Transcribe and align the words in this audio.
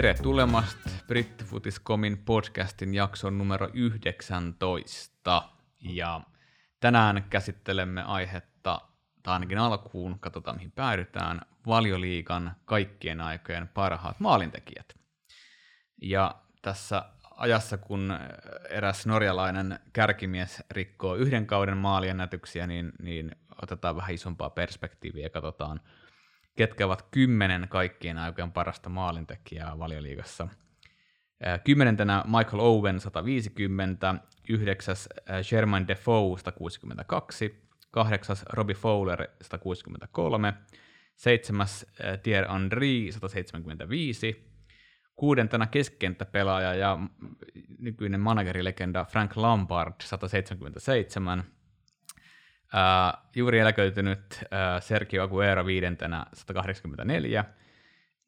tere 0.00 0.14
tulemasta 0.14 0.90
Brittifutiscomin 1.06 2.18
podcastin 2.18 2.94
jakson 2.94 3.38
numero 3.38 3.68
19. 3.74 5.42
Ja 5.80 6.20
tänään 6.80 7.24
käsittelemme 7.30 8.02
aihetta, 8.02 8.80
tai 9.22 9.32
ainakin 9.32 9.58
alkuun, 9.58 10.18
katsotaan 10.20 10.56
mihin 10.56 10.72
päädytään, 10.72 11.40
valioliikan 11.66 12.56
kaikkien 12.64 13.20
aikojen 13.20 13.68
parhaat 13.68 14.20
maalintekijät. 14.20 14.94
Ja 16.02 16.34
tässä 16.62 17.04
ajassa, 17.36 17.78
kun 17.78 18.18
eräs 18.70 19.06
norjalainen 19.06 19.78
kärkimies 19.92 20.62
rikkoo 20.70 21.14
yhden 21.14 21.46
kauden 21.46 21.76
maaliennätyksiä, 21.76 22.66
niin, 22.66 22.92
niin 23.02 23.30
otetaan 23.62 23.96
vähän 23.96 24.14
isompaa 24.14 24.50
perspektiiviä 24.50 25.22
ja 25.22 25.30
katsotaan, 25.30 25.80
ketkä 26.60 26.86
ovat 26.86 27.06
kymmenen 27.10 27.66
kaikkien 27.68 28.18
aikojen 28.18 28.52
parasta 28.52 28.88
maalintekijää 28.88 29.78
valioliigassa. 29.78 30.48
Kymmenentenä 31.64 32.24
Michael 32.26 32.60
Owen 32.60 33.00
150, 33.00 34.14
yhdeksäs 34.48 35.08
Sherman 35.42 35.88
Defoe 35.88 36.38
162, 36.38 37.64
kahdeksas 37.90 38.44
Robbie 38.52 38.74
Fowler 38.74 39.28
163, 39.42 40.54
seitsemäs 41.16 41.86
Thierry 42.22 42.52
Henry 42.52 43.12
175, 43.12 44.52
kuudentena 45.16 45.66
keskenttäpelaaja 45.66 46.74
ja 46.74 46.98
nykyinen 47.78 48.20
managerilegenda 48.20 49.04
Frank 49.04 49.36
Lampard 49.36 49.94
177, 50.02 51.44
Uh, 52.74 53.22
juuri 53.36 53.58
eläköitynyt 53.58 54.20
uh, 54.42 54.82
Sergio 54.82 55.22
Aguero 55.22 55.66
viidentenä 55.66 56.26
184, 56.32 57.44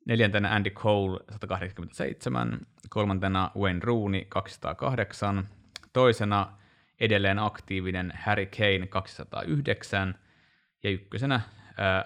neljäntenä 0.05 0.55
Andy 0.55 0.71
Cole 0.71 1.21
187, 1.31 2.61
kolmantena 2.91 3.51
Wayne 3.57 3.81
Rooney 3.83 4.25
208, 4.29 5.49
toisena 5.93 6.53
edelleen 7.01 7.39
aktiivinen 7.39 8.13
Harry 8.17 8.47
Kane 8.47 8.87
209 8.87 10.15
ja 10.83 10.91
ykkösenä 10.91 11.37
uh, 11.37 11.43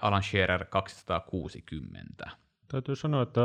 Alan 0.03 0.23
Shearer 0.23 0.65
260. 0.65 2.31
Täytyy 2.69 2.97
sanoa, 2.97 3.23
että 3.23 3.41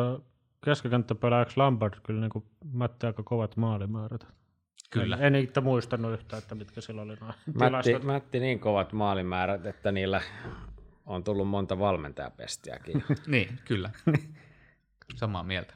keskikenttäpelaajaksi 0.65 1.57
Lampard 1.57 1.93
kyllä 2.03 2.21
niin 2.21 2.45
mätti 2.73 3.05
aika 3.05 3.23
kovat 3.23 3.57
maalimäärät. 3.57 4.40
Kyllä. 4.91 5.17
En, 5.17 5.23
en 5.23 5.35
itse 5.35 5.61
muistanut 5.61 6.13
yhtään, 6.13 6.41
että 6.41 6.55
mitkä 6.55 6.81
sillä 6.81 7.01
oli 7.01 7.15
noin 7.15 7.33
Matti, 7.71 7.99
Matti 7.99 8.39
niin 8.39 8.59
kovat 8.59 8.93
maalimäärät, 8.93 9.65
että 9.65 9.91
niillä 9.91 10.21
on 11.05 11.23
tullut 11.23 11.47
monta 11.47 11.79
valmentajapestiäkin. 11.79 13.03
niin, 13.27 13.59
kyllä. 13.65 13.89
Samaa 15.15 15.43
mieltä. 15.43 15.73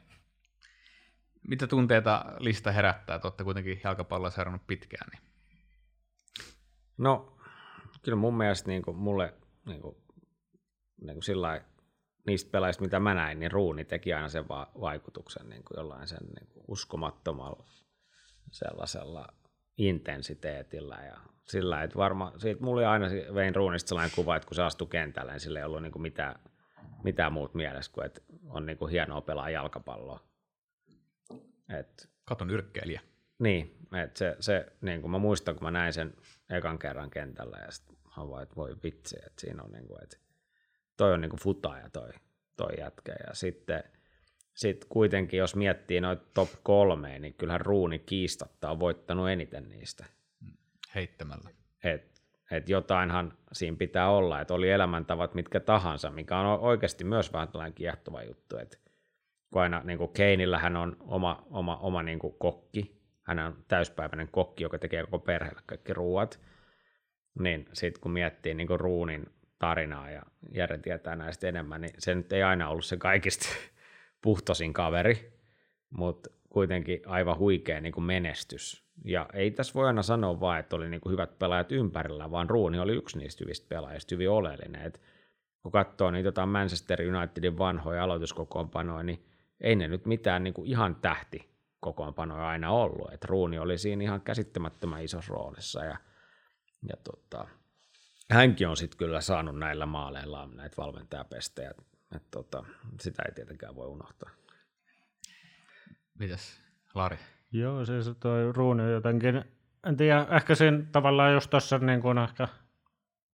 Mitä 1.48 1.66
tunteita 1.66 2.24
lista 2.38 2.72
herättää? 2.72 3.20
Olette 3.24 3.44
kuitenkin 3.44 3.80
jalkapalloa 3.84 4.30
seurannut 4.30 4.66
pitkään. 4.66 5.10
Niin. 5.12 5.22
No, 6.98 7.38
kyllä 8.02 8.16
mun 8.16 8.36
mielestä 8.36 8.68
niin 8.68 8.82
kuin 8.82 8.96
mulle 8.96 9.34
niin 9.66 9.80
kuin, 9.80 9.96
niin 11.00 11.14
kuin 11.14 11.24
sillä 11.24 11.60
niistä 12.26 12.50
pelaajista, 12.50 12.84
mitä 12.84 13.00
mä 13.00 13.14
näin, 13.14 13.38
niin 13.38 13.52
Ruuni 13.52 13.84
teki 13.84 14.12
aina 14.12 14.28
sen 14.28 14.48
va- 14.48 14.70
vaikutuksen 14.80 15.48
niin 15.48 15.64
kuin 15.64 15.76
jollain 15.76 16.08
sen 16.08 16.26
niin 16.38 16.48
kuin 16.52 16.64
uskomattomalla 16.68 17.66
sellaisella 18.50 19.28
intensiteetillä 19.76 20.96
ja 21.06 21.16
sillä, 21.44 21.82
että 21.82 21.96
varmaan, 21.96 22.40
siitä 22.40 22.62
mulla 22.62 22.78
oli 22.78 22.84
aina 22.84 23.06
vein 23.34 23.54
ruunista 23.54 23.88
sellainen 23.88 24.14
kuva, 24.14 24.36
että 24.36 24.46
kun 24.46 24.54
se 24.54 24.62
astui 24.62 24.86
kentälle, 24.86 25.32
niin 25.32 25.40
sillä 25.40 25.58
ei 25.58 25.64
ollut 25.64 25.82
niin 25.82 26.02
mitään, 26.02 26.34
mitään 27.04 27.32
muut 27.32 27.54
mielessä 27.54 27.92
kuin, 27.92 28.06
että 28.06 28.20
on 28.48 28.66
niin 28.66 28.78
kuin 28.78 28.90
hienoa 28.90 29.20
pelaa 29.20 29.50
jalkapalloa. 29.50 30.20
Et, 31.78 32.08
Katon 32.24 32.50
yrkkeilijä. 32.50 33.00
Niin, 33.38 33.78
että 34.02 34.18
se, 34.18 34.36
se 34.40 34.66
niin 34.80 35.00
kuin 35.00 35.10
mä 35.10 35.18
muistan, 35.18 35.54
kun 35.54 35.62
mä 35.62 35.70
näin 35.70 35.92
sen 35.92 36.14
ekan 36.50 36.78
kerran 36.78 37.10
kentällä 37.10 37.56
ja 37.56 37.70
sitten 37.70 37.96
mä 38.16 38.28
vaan, 38.28 38.42
että 38.42 38.56
voi 38.56 38.76
vitsi, 38.82 39.16
että 39.26 39.40
siinä 39.40 39.62
on 39.62 39.72
niin 39.72 39.86
kuin, 39.86 40.02
että 40.02 40.16
toi 40.96 41.12
on 41.12 41.20
niin 41.20 41.30
kuin 41.30 41.40
futaaja 41.40 41.90
toi, 41.90 42.10
toi 42.56 42.72
jätkä 42.78 43.12
ja 43.26 43.34
sitten 43.34 43.84
sitten 44.56 44.88
kuitenkin, 44.88 45.38
jos 45.38 45.56
miettii 45.56 46.00
noita 46.00 46.24
top 46.34 46.48
kolme, 46.62 47.18
niin 47.18 47.34
kyllähän 47.34 47.60
Ruuni 47.60 47.98
kiistatta 47.98 48.70
on 48.70 48.80
voittanut 48.80 49.28
eniten 49.28 49.68
niistä. 49.68 50.04
Heittämällä. 50.94 51.50
Et, 51.84 52.22
et 52.50 52.68
jotainhan 52.68 53.32
siinä 53.52 53.76
pitää 53.76 54.10
olla, 54.10 54.40
että 54.40 54.54
oli 54.54 54.70
elämäntavat 54.70 55.34
mitkä 55.34 55.60
tahansa, 55.60 56.10
mikä 56.10 56.38
on 56.38 56.60
oikeasti 56.60 57.04
myös 57.04 57.32
vähän 57.32 57.48
tällainen 57.48 57.74
kiehtova 57.74 58.22
juttu. 58.22 58.56
Et 58.56 58.80
kun 59.52 59.62
aina 59.62 59.80
niin 59.84 59.98
kuin 59.98 60.12
Keinillä 60.12 60.58
hän 60.58 60.76
on 60.76 60.96
oma, 61.00 61.46
oma, 61.50 61.76
oma 61.76 62.02
niin 62.02 62.18
kuin 62.18 62.34
kokki, 62.38 63.02
hän 63.22 63.38
on 63.38 63.64
täyspäiväinen 63.68 64.28
kokki, 64.28 64.62
joka 64.62 64.78
tekee 64.78 65.04
koko 65.04 65.18
perheelle 65.18 65.62
kaikki 65.66 65.94
ruuat, 65.94 66.40
niin 67.38 67.68
sitten 67.72 68.00
kun 68.00 68.12
miettii 68.12 68.54
niin 68.54 68.66
kuin 68.66 68.80
Ruunin 68.80 69.26
tarinaa 69.58 70.10
ja 70.10 70.22
Jere 70.50 70.78
tietää 70.78 71.16
näistä 71.16 71.48
enemmän, 71.48 71.80
niin 71.80 71.94
se 71.98 72.14
nyt 72.14 72.32
ei 72.32 72.42
aina 72.42 72.68
ollut 72.68 72.84
se 72.84 72.96
kaikista 72.96 73.48
puhtosin 74.22 74.72
kaveri, 74.72 75.40
mutta 75.90 76.30
kuitenkin 76.48 77.02
aivan 77.06 77.38
huikea 77.38 77.80
niin 77.80 77.92
kuin 77.92 78.04
menestys. 78.04 78.86
Ja 79.04 79.26
ei 79.32 79.50
tässä 79.50 79.74
voi 79.74 79.86
aina 79.86 80.02
sanoa 80.02 80.40
vaan, 80.40 80.60
että 80.60 80.76
oli 80.76 80.88
niin 80.88 81.00
kuin 81.00 81.12
hyvät 81.12 81.38
pelaajat 81.38 81.72
ympärillä, 81.72 82.30
vaan 82.30 82.50
Ruuni 82.50 82.78
oli 82.78 82.92
yksi 82.92 83.18
niistä 83.18 83.44
hyvistä 83.44 83.66
pelaajista, 83.68 84.14
hyvin 84.14 84.30
oleellinen. 84.30 84.82
Et 84.82 85.00
kun 85.62 85.72
katsoo 85.72 86.10
niitä 86.10 86.28
jotain 86.28 86.48
Manchester 86.48 86.98
Unitedin 87.16 87.58
vanhoja 87.58 88.04
aloituskokoonpanoja, 88.04 89.02
niin 89.02 89.26
ei 89.60 89.76
ne 89.76 89.88
nyt 89.88 90.06
mitään 90.06 90.44
niin 90.44 90.54
kuin 90.54 90.68
ihan 90.68 90.94
tähti 90.94 91.48
kokoonpanoja 91.80 92.48
aina 92.48 92.70
ollut. 92.70 93.12
Et 93.12 93.24
Ruuni 93.24 93.58
oli 93.58 93.78
siinä 93.78 94.04
ihan 94.04 94.20
käsittämättömän 94.20 95.04
isossa 95.04 95.34
roolissa 95.34 95.84
ja, 95.84 95.96
ja 96.88 96.96
tota, 97.04 97.48
hänkin 98.30 98.68
on 98.68 98.76
sitten 98.76 98.98
kyllä 98.98 99.20
saanut 99.20 99.58
näillä 99.58 99.86
maaleilla 99.86 100.48
näitä 100.54 100.76
valmentajapestejä 100.76 101.74
että 102.14 102.28
tota, 102.30 102.64
sitä 103.00 103.22
ei 103.26 103.34
tietenkään 103.34 103.74
voi 103.76 103.86
unohtaa. 103.86 104.30
Mitäs, 106.18 106.60
Lari? 106.94 107.18
Joo, 107.52 107.84
siis 107.84 108.10
toi 108.20 108.52
ruuni 108.52 108.90
jotenkin, 108.92 109.44
en 109.86 109.96
tiedä, 109.96 110.26
ehkä 110.30 110.54
siinä 110.54 110.82
tavallaan 110.92 111.32
just 111.32 111.50
tuossa 111.50 111.78
niin 111.78 112.00
kuin 112.00 112.18
ehkä 112.18 112.48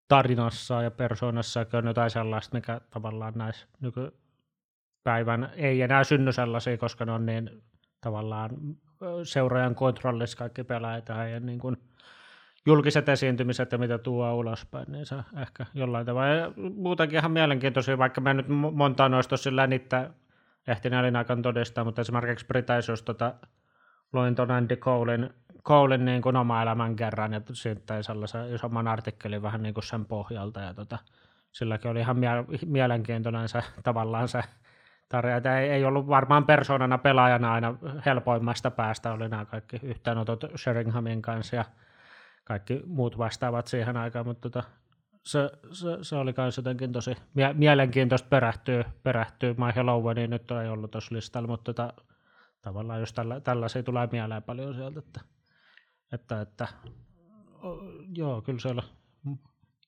tarinassa 0.08 0.82
ja 0.82 0.90
persoonassa 0.90 1.66
on 1.72 1.86
jotain 1.86 2.10
sellaista, 2.10 2.56
mikä 2.56 2.80
tavallaan 2.90 3.32
näissä 3.36 3.66
nykypäivän 3.80 5.52
ei 5.56 5.82
enää 5.82 6.04
synny 6.04 6.32
sellaisia, 6.32 6.78
koska 6.78 7.04
ne 7.04 7.12
on 7.12 7.26
niin 7.26 7.62
tavallaan 8.00 8.50
seuraajan 9.24 9.74
kontrollissa 9.74 10.38
kaikki 10.38 10.64
pelaajat 10.64 11.08
ja 11.08 11.40
niin 11.40 11.58
kuin, 11.58 11.76
julkiset 12.66 13.08
esiintymiset 13.08 13.72
ja 13.72 13.78
mitä 13.78 13.98
tuo 13.98 14.34
ulospäin, 14.34 14.92
niin 14.92 15.06
se 15.06 15.16
ehkä 15.40 15.66
jollain 15.74 16.06
tavalla. 16.06 16.28
Ja 16.28 16.52
muutenkin 16.74 17.18
ihan 17.18 17.30
mielenkiintoisia, 17.30 17.98
vaikka 17.98 18.20
mä 18.20 18.34
nyt 18.34 18.46
monta 18.72 19.08
noista 19.08 19.36
sillä 19.36 19.66
niitä 19.66 20.10
ehtin 20.66 20.94
elinaikaan 20.94 21.42
todistaa, 21.42 21.84
mutta 21.84 22.00
esimerkiksi 22.00 22.46
Britaisuus 22.46 23.02
tota, 23.02 23.34
luin 24.12 24.34
tuon 24.34 24.50
Andy 24.50 24.76
Colein, 24.76 25.30
Colein 25.64 26.04
niin 26.04 26.22
kuin 26.22 26.36
oma 26.36 26.62
elämän 26.62 26.96
kerran 26.96 27.32
ja 27.32 27.40
sitten 27.52 28.04
sellaisen 28.04 28.54
isomman 28.54 28.88
artikkelin 28.88 29.42
vähän 29.42 29.62
niin 29.62 29.74
kuin 29.74 29.84
sen 29.84 30.04
pohjalta 30.04 30.60
ja 30.60 30.74
tota, 30.74 30.98
silläkin 31.52 31.90
oli 31.90 32.00
ihan 32.00 32.18
mie- 32.18 32.58
mielenkiintoinen 32.66 33.48
se 33.48 33.62
tavallaan 33.82 34.28
se 34.28 34.42
tarja. 35.08 35.58
Ei, 35.58 35.70
ei 35.70 35.84
ollut 35.84 36.08
varmaan 36.08 36.44
persoonana 36.44 36.98
pelaajana 36.98 37.52
aina 37.52 37.74
helpoimmasta 38.06 38.70
päästä, 38.70 39.12
oli 39.12 39.28
nämä 39.28 39.44
kaikki 39.44 39.80
yhteenotot 39.82 40.44
Sheringhamin 40.56 41.22
kanssa 41.22 41.56
ja 41.56 41.64
kaikki 42.44 42.80
muut 42.86 43.18
vastaavat 43.18 43.66
siihen 43.66 43.96
aikaan, 43.96 44.26
mutta 44.26 44.50
tota, 44.50 44.62
se, 45.22 45.50
se, 45.72 45.86
se, 46.02 46.16
oli 46.16 46.34
myös 46.36 46.56
jotenkin 46.56 46.92
tosi 46.92 47.16
mie- 47.34 47.52
mielenkiintoista 47.52 48.28
perehtyä, 48.28 48.84
perehtyä 49.02 49.54
Michael 49.66 49.88
Oweniin, 49.88 50.30
nyt 50.30 50.50
ei 50.50 50.68
ollut 50.68 50.90
tuossa 50.90 51.14
listalla, 51.14 51.48
mutta 51.48 51.74
tota, 51.74 51.92
tavallaan 52.62 53.00
jos 53.00 53.12
tällä, 53.12 53.40
tällaisia 53.40 53.82
tulee 53.82 54.08
mieleen 54.12 54.42
paljon 54.42 54.74
sieltä, 54.74 54.98
että, 54.98 55.20
että, 56.12 56.40
että 56.40 56.68
joo, 58.16 58.42
kyllä 58.42 58.58
siellä 58.58 58.82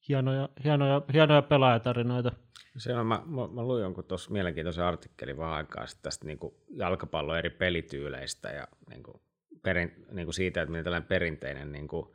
hienoja, 0.09 0.49
hienoja, 0.65 1.03
hienoja 1.13 1.43
pelaajatarinoita. 1.43 2.33
Se 2.77 2.95
on, 2.95 3.07
mä, 3.07 3.23
mä, 3.27 3.49
mä 3.49 3.63
luin 3.63 3.83
jonkun 3.83 4.05
tuossa 4.05 4.31
mielenkiintoisen 4.31 4.85
artikkelin 4.85 5.37
vähän 5.37 5.55
aikaa 5.55 5.85
tästä 6.03 6.27
niin 6.27 6.39
jalkapallon 6.71 7.39
eri 7.39 7.51
pelityyleistä 7.51 8.49
ja 8.49 8.69
niin 8.91 9.03
kuin 9.03 9.21
perin, 9.63 10.07
niin 10.13 10.27
kuin 10.27 10.35
siitä, 10.35 10.63
että 10.63 10.71
miten 10.71 10.85
tällainen 10.85 11.09
perinteinen 11.09 11.73
niin 11.73 11.89
kuin 11.89 12.07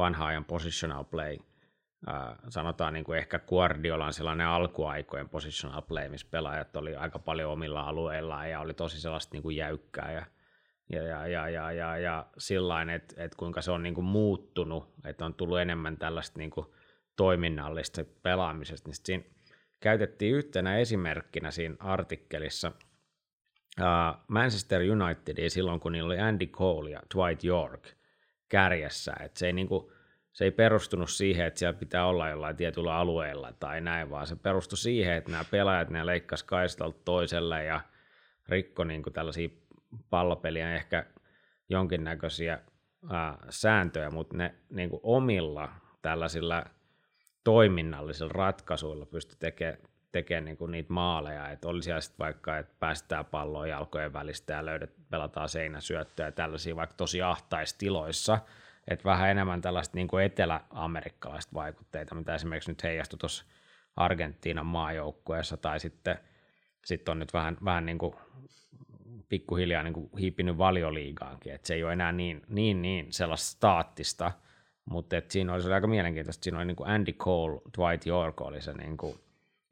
vanha 0.00 0.26
ajan 0.26 0.44
positional 0.44 1.04
play. 1.04 1.38
Äh, 2.08 2.38
sanotaan 2.48 2.92
niin 2.92 3.04
kuin 3.04 3.18
ehkä 3.18 3.38
Guardiolan 3.38 4.12
sellainen 4.12 4.46
alkuaikojen 4.46 5.28
positional 5.28 5.82
play, 5.82 6.08
missä 6.08 6.26
pelaajat 6.30 6.76
oli 6.76 6.96
aika 6.96 7.18
paljon 7.18 7.52
omilla 7.52 7.80
alueillaan 7.80 8.50
ja 8.50 8.60
oli 8.60 8.74
tosi 8.74 9.00
sellaista 9.00 9.34
niin 9.34 9.42
kuin 9.42 9.56
jäykkää 9.56 10.12
ja, 10.12 10.26
ja, 10.88 11.02
ja, 11.02 11.26
ja, 11.26 11.48
ja, 11.48 11.72
ja, 11.72 11.98
ja 11.98 12.26
sillain, 12.38 12.90
että, 12.90 13.24
että 13.24 13.36
kuinka 13.36 13.62
se 13.62 13.70
on 13.70 13.82
niin 13.82 13.94
kuin 13.94 14.04
muuttunut, 14.04 14.94
että 15.04 15.24
on 15.24 15.34
tullut 15.34 15.60
enemmän 15.60 15.96
tällaista 15.96 16.38
niin 16.38 16.50
kuin 16.50 16.66
toiminnallista 17.16 18.04
pelaamisesta, 18.22 18.88
niin 18.88 18.96
siinä 19.04 19.24
käytettiin 19.80 20.34
yhtenä 20.34 20.76
esimerkkinä 20.76 21.50
siinä 21.50 21.76
artikkelissa 21.80 22.72
uh, 23.80 24.20
Manchester 24.28 24.80
Unitedia 24.80 25.50
silloin, 25.50 25.80
kun 25.80 25.92
niillä 25.92 26.06
oli 26.06 26.18
Andy 26.18 26.46
Cole 26.46 26.90
ja 26.90 27.02
Dwight 27.14 27.44
York 27.44 27.99
kärjessä. 28.50 29.12
Et 29.20 29.36
se, 29.36 29.46
ei 29.46 29.52
niinku, 29.52 29.92
se 30.32 30.44
ei 30.44 30.50
perustunut 30.50 31.10
siihen, 31.10 31.46
että 31.46 31.58
siellä 31.58 31.78
pitää 31.78 32.06
olla 32.06 32.28
jollain 32.28 32.56
tietyllä 32.56 32.96
alueella 32.96 33.52
tai 33.52 33.80
näin, 33.80 34.10
vaan 34.10 34.26
se 34.26 34.36
perustui 34.36 34.78
siihen, 34.78 35.14
että 35.14 35.30
nämä 35.30 35.44
pelaajat 35.50 35.90
ne 35.90 36.06
leikkasi 36.06 36.44
kaistalta 36.44 36.98
toiselle 37.04 37.64
ja 37.64 37.80
rikko 38.48 38.84
niinku 38.84 39.10
tällaisia 39.10 39.48
pallopeliä 40.10 40.74
ehkä 40.74 41.06
jonkinnäköisiä 41.68 42.58
ää, 43.10 43.38
sääntöjä, 43.50 44.10
mutta 44.10 44.36
ne 44.36 44.54
niinku 44.70 45.00
omilla 45.02 45.68
tällaisilla 46.02 46.64
toiminnallisilla 47.44 48.32
ratkaisuilla 48.32 49.06
pystyi 49.06 49.36
tekemään 49.38 49.89
tekemään 50.12 50.44
niinku 50.44 50.66
niitä 50.66 50.92
maaleja, 50.92 51.50
että 51.50 51.68
oli 51.68 51.82
siellä 51.82 52.00
sitten 52.00 52.24
vaikka, 52.24 52.58
että 52.58 52.74
päästään 52.78 53.24
palloa 53.24 53.66
jalkojen 53.66 54.12
välistä 54.12 54.52
ja 54.52 54.64
löydät, 54.64 54.90
pelataan 55.10 55.48
seinäsyöttöä 55.48 56.26
ja 56.26 56.32
tällaisia 56.32 56.76
vaikka 56.76 56.96
tosi 56.96 57.22
ahtaistiloissa, 57.22 58.38
että 58.88 59.04
vähän 59.04 59.30
enemmän 59.30 59.60
tällaista 59.60 59.96
niin 59.96 60.08
kuin 60.08 60.24
etelä-amerikkalaista 60.24 61.54
vaikutteita, 61.54 62.14
mitä 62.14 62.34
esimerkiksi 62.34 62.70
nyt 62.70 62.82
heijastui 62.82 63.18
tuossa 63.18 63.44
Argentiinan 63.96 64.66
maajoukkueessa, 64.66 65.56
tai 65.56 65.80
sitten 65.80 66.18
sit 66.84 67.08
on 67.08 67.18
nyt 67.18 67.32
vähän, 67.32 67.56
vähän 67.64 67.86
niin 67.86 67.98
kuin 67.98 68.14
pikkuhiljaa 69.28 69.82
niin 69.82 69.94
kuin 69.94 70.10
hiipinyt 70.20 70.58
valioliigaankin, 70.58 71.54
että 71.54 71.66
se 71.66 71.74
ei 71.74 71.84
ole 71.84 71.92
enää 71.92 72.12
niin, 72.12 72.42
niin, 72.48 72.82
niin 72.82 73.12
sellaista 73.12 73.46
staattista, 73.46 74.32
mutta 74.84 75.16
siinä 75.28 75.54
oli 75.54 75.62
se 75.62 75.74
aika 75.74 75.86
mielenkiintoista, 75.86 76.44
siinä 76.44 76.58
oli 76.58 76.66
niin 76.66 76.76
kuin 76.76 76.90
Andy 76.90 77.12
Cole, 77.12 77.60
Dwight 77.78 78.06
York 78.06 78.40
oli 78.40 78.60
se 78.60 78.72
niin 78.72 78.96
kuin 78.96 79.20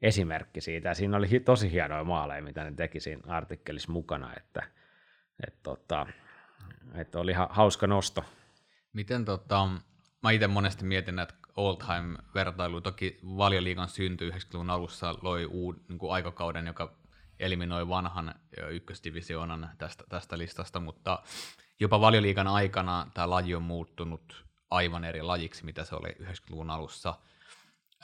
esimerkki 0.01 0.61
siitä, 0.61 0.93
siinä 0.93 1.17
oli 1.17 1.39
tosi 1.39 1.71
hienoja 1.71 2.03
maaleja, 2.03 2.41
mitä 2.41 2.63
ne 2.63 2.71
teki 2.71 2.99
siinä 2.99 3.21
artikkelissa 3.27 3.91
mukana, 3.91 4.33
että, 4.37 4.63
että, 5.47 5.59
tota, 5.63 6.07
että 6.95 7.19
oli 7.19 7.33
hauska 7.49 7.87
nosto. 7.87 8.25
Miten 8.93 9.25
tota, 9.25 9.69
mä 10.23 10.31
itse 10.31 10.47
monesti 10.47 10.85
mietin 10.85 11.15
näitä 11.15 11.33
all 11.57 11.75
time 11.75 12.17
vertailu, 12.35 12.81
toki 12.81 13.19
valioliigan 13.23 13.89
synty 13.89 14.29
90-luvun 14.29 14.69
alussa 14.69 15.15
loi 15.21 15.45
uuden 15.45 15.81
niin 15.89 15.99
kuin 15.99 16.13
aikakauden, 16.13 16.67
joka 16.67 16.95
eliminoi 17.39 17.87
vanhan 17.87 18.35
ykkösdivisioonan 18.69 19.69
tästä, 19.77 20.03
tästä 20.09 20.37
listasta, 20.37 20.79
mutta 20.79 21.23
jopa 21.79 22.01
valioliigan 22.01 22.47
aikana 22.47 23.07
tämä 23.13 23.29
laji 23.29 23.55
on 23.55 23.63
muuttunut 23.63 24.45
aivan 24.69 25.03
eri 25.03 25.21
lajiksi, 25.21 25.65
mitä 25.65 25.83
se 25.83 25.95
oli 25.95 26.09
90-luvun 26.09 26.69
alussa. 26.69 27.13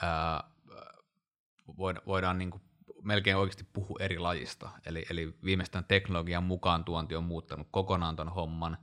Ää, 0.02 0.44
voidaan 2.06 2.38
niin 2.38 2.50
kuin 2.50 2.62
melkein 3.02 3.36
oikeasti 3.36 3.64
puhua 3.72 3.98
eri 4.00 4.18
lajista. 4.18 4.70
Eli, 4.86 5.06
eli 5.10 5.34
viimeistään 5.44 5.84
teknologian 5.84 6.44
mukaan 6.44 6.84
tuonti 6.84 7.16
on 7.16 7.24
muuttanut 7.24 7.68
kokonaan 7.70 8.16
tuon 8.16 8.28
homman. 8.28 8.78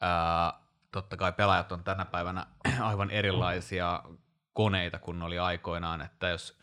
Ää, 0.00 0.60
totta 0.92 1.16
kai 1.16 1.32
pelaajat 1.32 1.72
on 1.72 1.84
tänä 1.84 2.04
päivänä 2.04 2.46
aivan 2.80 3.10
erilaisia 3.10 4.02
koneita 4.52 4.98
kuin 4.98 5.22
oli 5.22 5.38
aikoinaan, 5.38 6.00
että 6.00 6.28
jos 6.28 6.58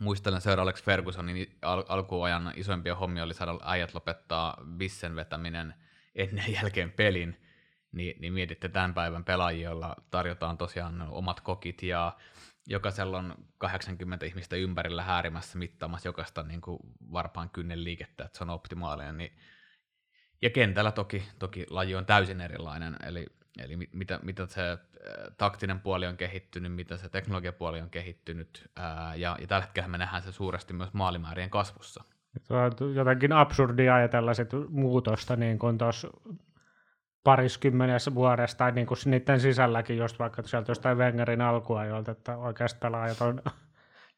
muistelen 0.00 0.40
Sir 0.40 0.60
Alex 0.60 0.82
Fergusonin 0.84 1.58
al- 1.62 1.84
alkuajan 1.88 2.52
isoimpia 2.56 2.96
hommia 2.96 3.24
oli 3.24 3.34
saada 3.34 3.58
äijät 3.64 3.94
lopettaa 3.94 4.56
bissen 4.76 5.16
vetäminen 5.16 5.74
ennen 6.14 6.52
jälkeen 6.62 6.92
pelin, 6.92 7.40
niin, 7.92 8.20
niin 8.20 8.32
mietitte 8.32 8.68
tämän 8.68 8.94
päivän 8.94 9.24
pelaajia, 9.24 9.70
joilla 9.70 9.96
tarjotaan 10.10 10.58
tosiaan 10.58 11.02
omat 11.08 11.40
kokit 11.40 11.82
ja 11.82 12.16
jokaisella 12.66 13.18
on 13.18 13.34
80 13.58 14.26
ihmistä 14.26 14.56
ympärillä 14.56 15.02
häärimässä 15.02 15.58
mittaamassa 15.58 16.08
jokaista 16.08 16.42
niin 16.42 16.60
kuin 16.60 16.78
varpaan 17.12 17.50
kynnen 17.50 17.84
liikettä, 17.84 18.24
että 18.24 18.38
se 18.38 18.44
on 18.44 18.50
optimaalinen. 18.50 19.16
Niin, 19.16 19.32
ja 20.42 20.50
kentällä 20.50 20.92
toki, 20.92 21.28
toki 21.38 21.66
laji 21.70 21.94
on 21.94 22.06
täysin 22.06 22.40
erilainen, 22.40 22.96
eli, 23.06 23.26
eli 23.58 23.76
mitä, 23.92 24.20
mitä 24.22 24.46
se 24.46 24.70
äh, 24.70 24.78
taktinen 25.38 25.80
puoli 25.80 26.06
on 26.06 26.16
kehittynyt, 26.16 26.74
mitä 26.74 26.96
se 26.96 27.08
teknologiapuoli 27.08 27.80
on 27.80 27.90
kehittynyt, 27.90 28.70
ää, 28.76 29.14
ja, 29.14 29.36
ja 29.40 29.46
tällä 29.46 29.64
hetkellä 29.64 29.88
me 29.88 29.98
nähdään 29.98 30.22
se 30.22 30.32
suuresti 30.32 30.72
myös 30.72 30.92
maalimäärien 30.92 31.50
kasvussa. 31.50 32.04
Se 32.42 32.54
on 32.54 32.94
jotenkin 32.94 33.32
absurdia 33.32 33.94
ajatella 33.94 34.34
sit 34.34 34.48
muutosta, 34.68 35.36
niin 35.36 35.58
kuin 35.58 35.78
tuossa 35.78 36.08
pariskymmenessä 37.24 38.14
vuodessa 38.14 38.58
tai 38.58 38.72
niin 38.72 38.86
kuin 38.86 38.98
niiden 39.04 39.40
sisälläkin, 39.40 39.96
just 39.96 40.18
vaikka 40.18 40.42
sieltä 40.42 40.70
jostain 40.70 40.98
Wengerin 40.98 41.40
alkuajoilta, 41.40 42.10
että 42.10 42.36
oikeasti 42.36 42.78
pelaajat 42.80 43.20
on 43.20 43.42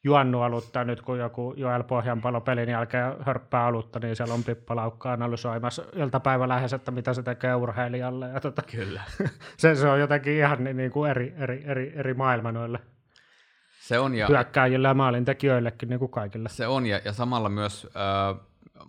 juonnu 0.03 0.41
alutta 0.41 0.83
nyt, 0.83 1.01
kun 1.01 1.19
joku 1.19 1.53
Joel 1.57 1.83
Pohjanpalo 1.83 2.41
pelin 2.41 2.69
jälkeen 2.69 3.13
hörppää 3.25 3.65
alutta, 3.65 3.99
niin 3.99 4.15
siellä 4.15 4.33
on 4.33 4.43
Pippa 4.43 4.75
Laukka 4.75 5.13
analysoimassa 5.13 5.83
iltapäivälähes, 5.95 6.73
että 6.73 6.91
mitä 6.91 7.13
se 7.13 7.23
tekee 7.23 7.55
urheilijalle. 7.55 8.29
Ja 8.29 8.39
tota, 8.39 8.61
Kyllä. 8.61 9.01
se, 9.57 9.75
se, 9.75 9.87
on 9.87 9.99
jotenkin 9.99 10.33
ihan 10.33 10.63
niin, 10.63 10.77
niin 10.77 10.91
kuin 10.91 11.11
eri, 11.11 11.33
eri, 11.37 11.63
eri, 11.65 11.93
eri 11.95 12.13
maailma 12.13 12.51
noille 12.51 12.79
se 13.87 13.99
on, 13.99 14.15
ja, 14.15 14.27
hyökkääjille 14.27 14.87
ja 14.87 14.93
maalintekijöillekin 14.93 15.89
niin 15.89 15.99
kuin 15.99 16.11
kaikille. 16.11 16.49
Se 16.49 16.67
on, 16.67 16.85
ja, 16.85 17.01
ja 17.05 17.13
samalla 17.13 17.49
myös 17.49 17.87
äh, 17.95 18.39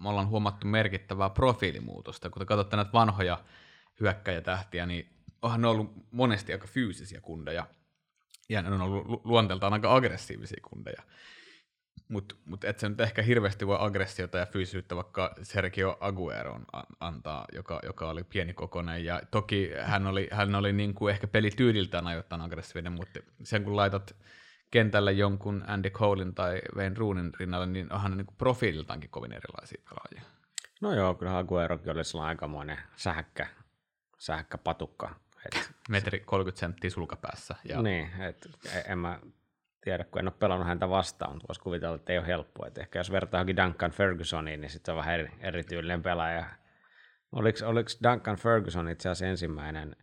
me 0.02 0.08
ollaan 0.08 0.28
huomattu 0.28 0.66
merkittävää 0.66 1.30
profiilimuutosta. 1.30 2.30
Kun 2.30 2.40
te 2.40 2.46
katsotte 2.46 2.76
näitä 2.76 2.92
vanhoja 2.92 3.38
hyökkäjätähtiä, 4.00 4.86
niin 4.86 5.08
onhan 5.42 5.60
ne 5.60 5.68
ollut 5.68 5.92
monesti 6.10 6.52
aika 6.52 6.66
fyysisiä 6.66 7.20
kundeja, 7.20 7.66
ja 8.48 8.62
ne 8.62 8.70
on 8.70 8.80
ollut 8.80 9.24
luonteeltaan 9.24 9.72
aika 9.72 9.94
aggressiivisia 9.94 10.60
kundeja. 10.70 11.02
Mutta 12.08 12.34
mut 12.44 12.64
et 12.64 12.78
se 12.78 12.88
nyt 12.88 13.00
ehkä 13.00 13.22
hirveästi 13.22 13.66
voi 13.66 13.76
aggressiota 13.80 14.38
ja 14.38 14.46
fyysisyyttä 14.46 14.96
vaikka 14.96 15.34
Sergio 15.42 15.96
Aguero 16.00 16.60
antaa, 17.00 17.44
joka, 17.52 17.80
joka 17.82 18.10
oli 18.10 18.24
pienikokoinen. 18.24 19.04
Ja 19.04 19.22
toki 19.30 19.70
hän 19.82 20.06
oli, 20.06 20.28
hän 20.32 20.54
oli 20.54 20.72
niin 20.72 20.94
kuin 20.94 21.12
ehkä 21.12 21.26
pelityyliltään 21.26 22.06
ajoittain 22.06 22.42
aggressiivinen, 22.42 22.92
mutta 22.92 23.20
sen 23.42 23.64
kun 23.64 23.76
laitat 23.76 24.16
kentälle 24.70 25.12
jonkun 25.12 25.64
Andy 25.66 25.90
Colein 25.90 26.34
tai 26.34 26.60
Wayne 26.76 26.96
Roonin 26.98 27.32
rinnalle, 27.38 27.66
niin 27.66 27.92
onhan 27.92 28.10
ne 28.10 28.16
niin 28.16 28.36
profiililtaankin 28.38 29.10
kovin 29.10 29.32
erilaisia 29.32 29.82
pelaajia. 29.88 30.30
No 30.80 30.94
joo, 30.94 31.14
kyllä 31.14 31.38
Aguerokin 31.38 31.92
oli 31.92 32.04
sellainen 32.04 32.28
aikamoinen 32.28 32.78
sähäkkä 32.96 33.46
sähkkä 34.18 34.58
patukka. 34.58 35.14
Et, 35.46 35.70
Metri 35.90 36.20
30 36.20 36.60
senttiä 36.60 36.90
sulkapäässä. 36.90 37.54
Ja... 37.64 37.82
Niin, 37.82 38.10
et, 38.22 38.48
en 38.86 38.98
mä 38.98 39.20
tiedä, 39.80 40.04
kun 40.04 40.18
en 40.18 40.28
ole 40.28 40.34
pelannut 40.38 40.66
häntä 40.66 40.90
vastaan, 40.90 41.32
mutta 41.32 41.48
voisi 41.48 41.60
kuvitella, 41.60 41.96
että 41.96 42.12
ei 42.12 42.18
ole 42.18 42.26
helppoa. 42.26 42.66
Et 42.66 42.78
ehkä 42.78 42.98
jos 42.98 43.12
vertaa 43.12 43.38
johonkin 43.38 43.56
Duncan 43.56 43.90
Fergusoniin, 43.90 44.60
niin 44.60 44.70
sitten 44.70 44.92
on 44.92 44.98
vähän 44.98 45.14
eri, 45.14 45.30
erityylinen 45.40 46.02
pelaaja. 46.02 46.46
Oliko, 47.32 47.58
oliko 47.66 47.90
Duncan 48.02 48.36
Ferguson 48.36 48.88
itse 48.88 49.08
asiassa 49.08 49.26
ensimmäinen, 49.26 49.96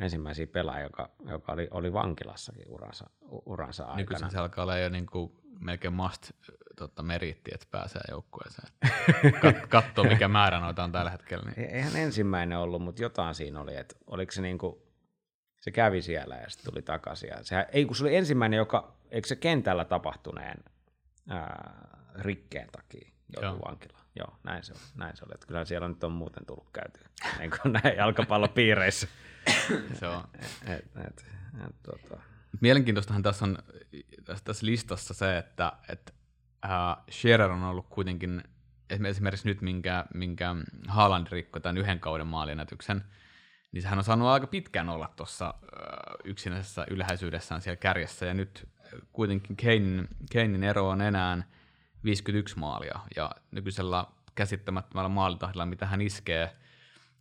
ensimmäisiä 0.00 0.46
pelaajia, 0.46 0.86
joka, 0.86 1.10
joka 1.30 1.52
oli, 1.52 1.68
oli 1.70 1.92
vankilassakin 1.92 2.68
uransa, 2.68 3.10
uransa 3.46 3.82
aikana? 3.82 3.96
Nykyisin 3.96 4.30
se 4.30 4.38
alkaa 4.38 4.62
olla 4.62 4.78
jo 4.78 4.88
niin 4.88 5.06
kuin 5.06 5.32
melkein 5.60 5.94
must 5.94 6.30
tota, 6.76 7.02
meritti, 7.02 7.50
että 7.54 7.66
pääsee 7.70 8.02
joukkueeseen. 8.10 8.68
Kat- 9.24 9.66
katsoo, 9.68 10.04
mikä 10.04 10.28
määrä 10.28 10.60
noita 10.60 10.84
on 10.84 10.92
tällä 10.92 11.10
hetkellä. 11.10 11.50
Niin. 11.50 11.70
Eihän 11.70 11.96
ensimmäinen 11.96 12.58
ollut, 12.58 12.82
mutta 12.82 13.02
jotain 13.02 13.34
siinä 13.34 13.60
oli, 13.60 13.76
että 13.76 13.94
oliko 14.06 14.32
se 14.32 14.42
niin 14.42 14.58
kuin, 14.58 14.76
se 15.60 15.70
kävi 15.70 16.02
siellä 16.02 16.36
ja 16.36 16.50
sitten 16.50 16.72
tuli 16.72 16.82
takaisin. 16.82 17.28
Ja 17.28 17.44
sehän, 17.44 17.66
ei 17.72 17.84
kun 17.84 17.96
se 17.96 18.04
oli 18.04 18.16
ensimmäinen, 18.16 18.58
joka, 18.58 18.96
eikö 19.10 19.28
se 19.28 19.36
kentällä 19.36 19.84
tapahtuneen 19.84 20.58
ää, 21.28 21.88
rikkeen 22.18 22.68
takia 22.72 23.12
joutui 23.36 23.60
vankilaan. 23.66 24.04
Joo, 24.16 24.36
näin 24.44 24.64
se, 24.64 24.72
on, 24.72 24.78
näin 24.94 25.16
se 25.16 25.24
oli. 25.24 25.32
Että 25.34 25.46
kyllä 25.46 25.64
siellä 25.64 25.88
nyt 25.88 26.04
on 26.04 26.12
muuten 26.12 26.46
tullut 26.46 26.70
käytyä, 26.72 27.08
niin 27.38 27.50
kuin 27.50 27.72
näin 27.82 27.96
jalkapallopiireissä. 27.96 29.08
se 29.94 30.06
on. 30.06 30.24
Et, 30.38 30.44
et, 30.76 30.84
et, 31.06 31.26
et, 31.66 31.76
tota. 31.82 32.22
Mielenkiintoistahan 32.60 33.22
tässä 33.22 33.44
on 33.44 33.58
tässä, 34.24 34.44
tässä 34.44 34.66
listassa 34.66 35.14
se, 35.14 35.38
että, 35.38 35.72
että 35.88 36.12
uh, 36.64 37.04
Scherer 37.10 37.50
on 37.50 37.62
ollut 37.62 37.86
kuitenkin 37.88 38.42
esimerkiksi 38.90 39.48
nyt, 39.48 39.60
minkä, 39.60 40.04
minkä 40.14 40.56
Haaland 40.88 41.26
rikkoi 41.30 41.60
tämän 41.60 41.78
yhden 41.78 42.00
kauden 42.00 42.26
maalinätyksen, 42.26 43.04
niin 43.72 43.82
sehän 43.82 43.98
on 43.98 44.04
saanut 44.04 44.28
aika 44.28 44.46
pitkään 44.46 44.88
olla 44.88 45.12
tuossa 45.16 45.54
uh, 45.62 45.68
yksinäisessä 46.24 46.86
ylhäisyydessään 46.90 47.60
siellä 47.60 47.76
kärjessä, 47.76 48.26
ja 48.26 48.34
nyt 48.34 48.68
kuitenkin 49.12 49.56
Keinin, 49.56 50.08
Keinin 50.30 50.64
ero 50.64 50.88
on 50.88 51.00
enää 51.00 51.42
51 52.04 52.58
maalia, 52.58 53.00
ja 53.16 53.30
nykyisellä 53.50 54.06
käsittämättömällä 54.34 55.08
maalitahdilla, 55.08 55.66
mitä 55.66 55.86
hän 55.86 56.00
iskee, 56.00 56.56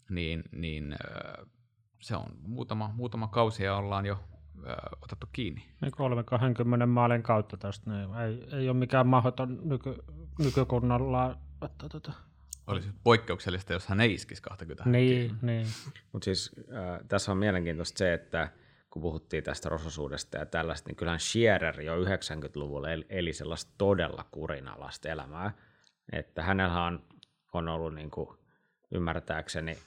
niin, 0.10 0.44
niin 0.52 0.96
se 2.00 2.16
on 2.16 2.26
muutama, 2.42 2.92
muutama 2.96 3.28
kausi 3.28 3.64
ja 3.64 3.76
ollaan 3.76 4.06
jo 4.06 4.24
äh, 4.70 4.76
otettu 5.02 5.28
kiinni. 5.34 5.66
320 5.92 6.86
maalin 6.86 7.24
kautta 7.24 7.58
tästä, 7.58 7.92
niin 7.92 8.16
ei, 8.16 8.60
ei 8.60 8.70
ole 8.70 8.78
mikään 8.78 9.08
mahdoton 9.08 9.60
nyky, 9.64 9.96
nykykunnalla. 10.40 11.38
Että, 11.66 11.90
tota. 11.90 12.12
Olisi 12.68 12.90
poikkeuksellista, 13.04 13.74
jos 13.74 13.88
hän 13.88 14.02
ei 14.02 14.14
iskisi 14.14 14.42
20 14.42 14.90
Niin, 14.90 15.38
niin. 15.42 15.68
Mutta 16.12 16.26
siis 16.26 16.52
äh, 16.60 17.00
tässä 17.08 17.32
on 17.32 17.38
mielenkiintoista 17.38 17.98
se, 17.98 18.14
että 18.14 18.50
kun 18.90 19.02
puhuttiin 19.02 19.44
tästä 19.44 19.70
rososuudesta 19.70 20.38
ja 20.38 20.46
tällaista, 20.46 20.90
niin 20.90 20.96
kyllähän 20.96 21.20
Scherer 21.20 21.82
jo 21.82 22.04
90-luvulla 22.04 22.88
eli 23.10 23.34
sellaista 23.34 23.72
todella 23.78 24.26
kurinalaista 24.32 25.10
elämää, 25.10 25.52
että 26.12 26.44
hänellä 26.44 26.84
on 26.84 27.00
on 27.54 27.68
ollut 27.68 27.94
niin 27.94 28.12
kuin, 28.12 28.38
ymmärtääkseni 28.92 29.78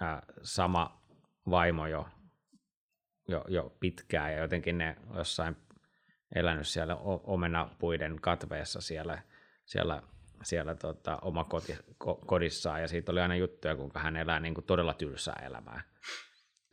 ää, 0.00 0.22
sama 0.42 1.00
vaimo 1.50 1.86
jo, 1.86 2.08
jo, 3.28 3.44
jo 3.48 3.76
pitkään 3.80 4.32
ja 4.32 4.38
jotenkin 4.38 4.78
ne 4.78 4.96
jossain 5.14 5.56
elänyt 6.34 6.66
siellä 6.66 6.96
omenapuiden 7.24 8.20
katveessa 8.20 8.80
siellä, 8.80 9.22
siellä, 9.64 10.02
siellä 10.42 10.74
tota, 10.74 11.18
oma 11.22 11.44
koti, 11.44 11.78
ko, 11.98 12.14
kodissaan 12.14 12.80
ja 12.80 12.88
siitä 12.88 13.12
oli 13.12 13.20
aina 13.20 13.36
juttuja, 13.36 13.76
kuinka 13.76 13.98
hän 13.98 14.16
elää 14.16 14.40
niin 14.40 14.54
kuin 14.54 14.64
todella 14.64 14.94
tylsää 14.94 15.42
elämää. 15.46 15.82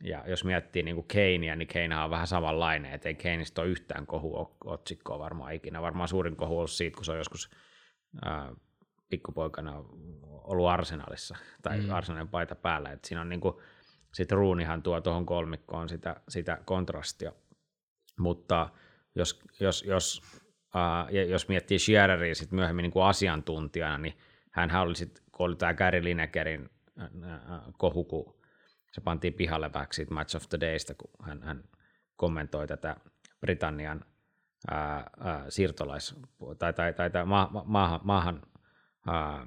Ja 0.04 0.24
jos 0.26 0.44
miettii 0.44 0.82
niin 0.82 1.04
Keinia, 1.04 1.56
niin 1.56 1.68
Keina 1.68 2.04
on 2.04 2.10
vähän 2.10 2.26
samanlainen, 2.26 2.92
että 2.92 3.08
ei 3.08 3.14
Keinistä 3.14 3.60
ole 3.60 3.70
yhtään 3.70 4.06
kohuotsikkoa 4.06 5.18
varmaan 5.18 5.52
ikinä. 5.52 5.82
Varmaan 5.82 6.08
suurin 6.08 6.36
kohu 6.36 6.58
on 6.58 6.68
siitä, 6.68 6.94
kun 6.94 7.04
se 7.04 7.12
on 7.12 7.18
joskus 7.18 7.50
ää, 8.24 8.52
pikkupoikana 9.10 9.84
ollut 10.30 10.68
arsenaalissa 10.68 11.36
tai 11.62 11.80
mm. 11.80 11.90
arsenaalin 11.90 12.28
paita 12.28 12.54
päällä. 12.54 12.90
Et 12.90 13.04
siinä 13.04 13.20
on 13.20 13.28
niin 13.28 13.40
kuin, 13.40 13.54
sit 14.14 14.32
ruunihan 14.32 14.82
tuo 14.82 15.00
tuohon 15.00 15.26
kolmikkoon 15.26 15.88
sitä, 15.88 16.16
sitä 16.28 16.58
kontrastia. 16.64 17.32
Mutta 18.18 18.68
jos, 19.14 19.40
jos, 19.60 19.82
jos, 19.82 20.22
äh, 20.76 21.28
jos 21.28 21.48
miettii 21.48 21.78
Schereria 21.78 22.34
sit 22.34 22.52
myöhemmin 22.52 22.82
niin 22.82 22.92
kuin 22.92 23.04
asiantuntijana, 23.04 23.98
niin 23.98 24.18
hän 24.50 24.76
oli 24.76 24.96
sitten, 24.96 25.24
kun 25.32 25.46
oli 25.46 25.56
tämä 25.56 25.74
Gary 25.74 26.04
Linekerin 26.04 26.70
äh, 27.00 27.08
kohu, 27.78 28.04
kun 28.04 28.34
se 28.92 29.00
pantiin 29.00 29.34
pihalle 29.34 29.72
vähän 29.72 29.88
siitä 29.92 30.14
Match 30.14 30.36
of 30.36 30.48
the 30.48 30.60
Daysta, 30.60 30.94
kun 30.94 31.10
hän, 31.26 31.42
hän 31.42 31.64
kommentoi 32.16 32.66
tätä 32.66 32.96
Britannian 33.40 34.04
ää, 34.70 35.10
ää, 35.20 35.44
siirtolais- 35.48 36.14
tai, 36.58 36.72
tai, 36.72 36.92
tai, 36.92 37.10
tai 37.10 37.24
ma, 37.24 37.48
ma, 37.52 37.64
maahan, 37.66 38.00
maahan 38.04 38.42
ää, 39.06 39.46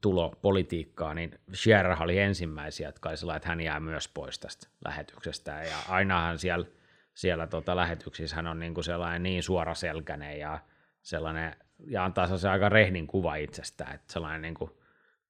tulopolitiikkaa, 0.00 1.14
niin 1.14 1.38
Scherer 1.54 1.96
oli 2.02 2.18
ensimmäisiä, 2.18 2.88
jotka 2.88 3.08
oli 3.08 3.16
sellainen, 3.16 3.36
että 3.36 3.48
hän 3.48 3.60
jää 3.60 3.80
myös 3.80 4.08
pois 4.08 4.38
tästä 4.38 4.68
lähetyksestä. 4.84 5.62
Ja 5.62 5.76
ainahan 5.88 6.38
siellä, 6.38 6.66
siellä 7.14 7.46
tota 7.46 7.76
lähetyksissä 7.76 8.36
hän 8.36 8.46
on 8.46 8.58
niin 8.58 8.74
kuin 8.74 8.84
sellainen 8.84 9.22
niin 9.22 9.42
suoraselkäinen 9.42 10.38
ja 10.38 10.58
sellainen, 11.02 11.56
ja 11.86 12.04
antaa 12.04 12.26
sellaisen 12.26 12.50
aika 12.50 12.68
rehdin 12.68 13.06
kuva 13.06 13.36
itsestään, 13.36 13.94
että 13.94 14.12
sellainen 14.12 14.42
niin 14.42 14.54
kuin 14.54 14.70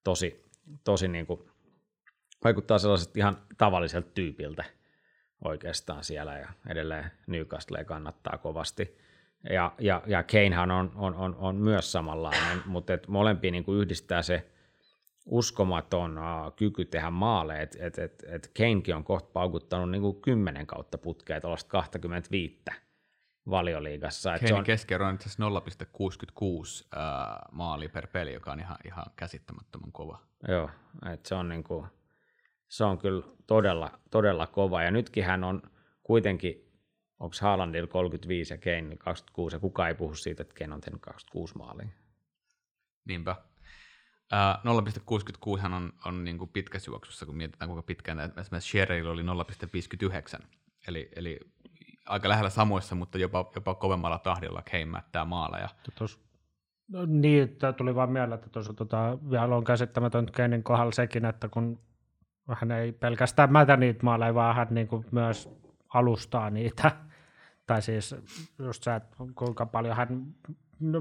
tosi, 0.03 0.45
tosi 0.83 1.07
niin 1.07 1.25
kuin 1.25 1.49
vaikuttaa 2.43 2.79
sellaiset 2.79 3.17
ihan 3.17 3.37
tavalliselta 3.57 4.11
tyypiltä 4.13 4.63
oikeastaan 5.43 6.03
siellä 6.03 6.37
ja 6.37 6.49
edelleen 6.67 7.11
Newcastle 7.27 7.85
kannattaa 7.85 8.37
kovasti. 8.37 8.97
Ja, 9.49 9.71
ja, 9.79 10.01
ja 10.07 10.23
Kanehan 10.23 10.71
on, 10.71 10.91
on, 10.95 11.15
on, 11.15 11.35
on 11.35 11.55
myös 11.55 11.91
samanlainen, 11.91 12.61
mutta 12.65 12.93
et 12.93 13.07
molempia 13.07 13.51
niin 13.51 13.63
kuin 13.63 13.79
yhdistää 13.79 14.21
se 14.21 14.49
uskomaton 15.25 16.17
uh, 16.17 16.55
kyky 16.55 16.85
tehdä 16.85 17.09
maaleja, 17.09 17.61
että 17.61 17.85
et, 17.85 17.99
et, 17.99 18.23
et 18.27 18.51
Kanekin 18.57 18.95
on 18.95 19.03
kohta 19.03 19.29
paukuttanut 19.33 19.91
niin 19.91 20.01
kuin 20.01 20.21
10 20.21 20.67
kautta 20.67 20.97
putkea 20.97 21.41
tuollaista 21.41 21.69
25 21.69 22.61
valioliigassa. 23.49 24.33
Kanein 24.39 24.55
on... 24.55 24.63
keskiarvo 24.63 25.05
on 25.05 25.17
0,66 25.17 25.27
uh, 26.41 27.51
maali 27.51 27.87
per 27.87 28.07
peli, 28.07 28.33
joka 28.33 28.51
on 28.51 28.59
ihan, 28.59 28.77
ihan 28.85 29.05
käsittämättömän 29.15 29.91
kova. 29.91 30.19
Joo, 30.47 30.69
että 31.13 31.29
se 31.29 31.35
on 31.35 31.49
niin 31.49 31.63
kuin, 31.63 31.87
se 32.67 32.83
on 32.83 32.97
kyllä 32.97 33.23
todella, 33.47 33.91
todella 34.11 34.47
kova. 34.47 34.83
Ja 34.83 34.91
nytkin 34.91 35.23
hän 35.23 35.43
on 35.43 35.61
kuitenkin, 36.03 36.62
onko 37.23 37.35
Haalandilla 37.41 37.87
35 37.87 38.53
ja 38.53 38.57
Kane 38.57 38.95
26, 38.95 39.55
ja 39.55 39.59
kukaan 39.59 39.89
ei 39.89 39.95
puhu 39.95 40.15
siitä, 40.15 40.41
että 40.41 40.55
Kane 40.59 40.73
on 40.73 40.81
tehnyt 40.81 41.01
26 41.01 41.57
maalia. 41.57 41.87
Niinpä. 43.05 43.35
Uh, 44.65 45.55
0,66 45.55 45.59
hän 45.61 45.73
on, 45.73 45.93
on 46.05 46.23
niin 46.23 46.37
kuin 46.37 46.49
pitkässä 46.49 46.91
juoksussa, 46.91 47.25
kun 47.25 47.37
mietitään 47.37 47.69
kuinka 47.69 47.83
pitkään, 47.85 48.19
esimerkiksi 48.19 48.69
Sherrillä 48.69 49.11
oli 49.11 49.23
0,59, 50.41 50.45
eli, 50.87 51.09
eli 51.15 51.39
aika 52.05 52.29
lähellä 52.29 52.49
samoissa, 52.49 52.95
mutta 52.95 53.17
jopa, 53.17 53.51
jopa 53.55 53.75
kovemmalla 53.75 54.19
tahdilla 54.19 54.63
Kane 54.71 54.85
mättää 54.85 55.25
maaleja. 55.25 55.69
Tos, 55.95 56.19
no 56.87 57.05
niin, 57.05 57.55
tämä 57.55 57.73
tuli 57.73 57.95
vaan 57.95 58.11
mieleen, 58.11 58.33
että 58.33 58.49
tuossa 58.49 58.73
tota, 58.73 59.17
vielä 59.29 59.55
on 59.55 59.63
käsittämätön 59.63 60.25
Kanein 60.25 60.63
kohdalla 60.63 60.91
sekin, 60.91 61.25
että 61.25 61.49
kun 61.49 61.79
hän 62.49 62.71
ei 62.71 62.91
pelkästään 62.91 63.51
mätä 63.51 63.77
niitä 63.77 64.03
maaleja, 64.03 64.33
vaan 64.33 64.55
hän 64.55 64.67
niin 64.71 64.87
kuin 64.87 65.05
myös 65.11 65.49
alustaa 65.93 66.49
niitä. 66.49 66.91
Tai 67.67 67.81
siis 67.81 68.15
just 68.59 68.83
se, 68.83 68.95
että 68.95 69.17
kuinka 69.35 69.65
paljon 69.65 69.95
hän 69.95 70.35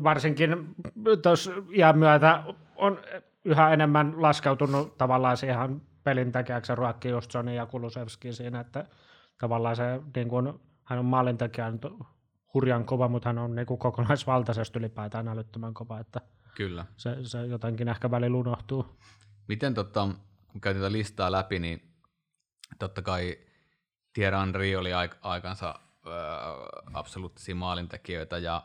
varsinkin 0.03 0.75
tuossa 1.23 1.51
iän 1.73 1.99
myötä 1.99 2.43
on 2.77 2.99
yhä 3.45 3.73
enemmän 3.73 4.23
laskeutunut 4.23 4.99
tavallaan 4.99 5.37
siihen 5.37 5.83
pelin 6.05 6.33
tekijäksi 6.33 6.75
ruokki 6.75 7.09
just 7.09 7.31
Sony 7.31 7.55
ja 7.55 7.67
Kulusevski 7.67 8.33
siinä, 8.33 8.61
että 8.61 8.87
tavallaan 9.39 9.77
se, 9.77 10.01
niin 10.17 10.29
kuin, 10.29 10.53
hän 10.85 10.99
on 10.99 11.05
maalintekijä 11.05 11.73
hurjan 12.55 12.85
kova, 12.85 13.09
mutta 13.09 13.29
hän 13.29 13.39
on 13.39 13.55
niin 13.55 13.67
kuin 13.67 13.79
kokonaisvaltaisesti 13.79 14.79
ylipäätään 14.79 15.29
älyttömän 15.29 15.75
kova, 15.75 16.01
että 16.01 16.21
Kyllä. 16.55 16.87
Se, 16.97 17.17
se 17.23 17.47
jotenkin 17.47 17.89
ehkä 17.89 18.11
välillä 18.11 18.37
unohtuu. 18.37 18.87
Miten 19.49 19.75
tota, 19.75 20.09
kun 20.49 20.61
käytiin 20.61 20.83
tätä 20.83 20.93
listaa 20.93 21.33
läpi, 21.33 21.59
niin 21.59 21.83
totta 22.79 23.03
kai 23.03 23.39
Thierry 24.13 24.39
Henry 24.39 24.75
oli 24.75 24.91
aikansa 25.23 25.75
absoluuttisia 26.95 27.55
maalintekijöitä 27.55 28.39
ja 28.39 28.63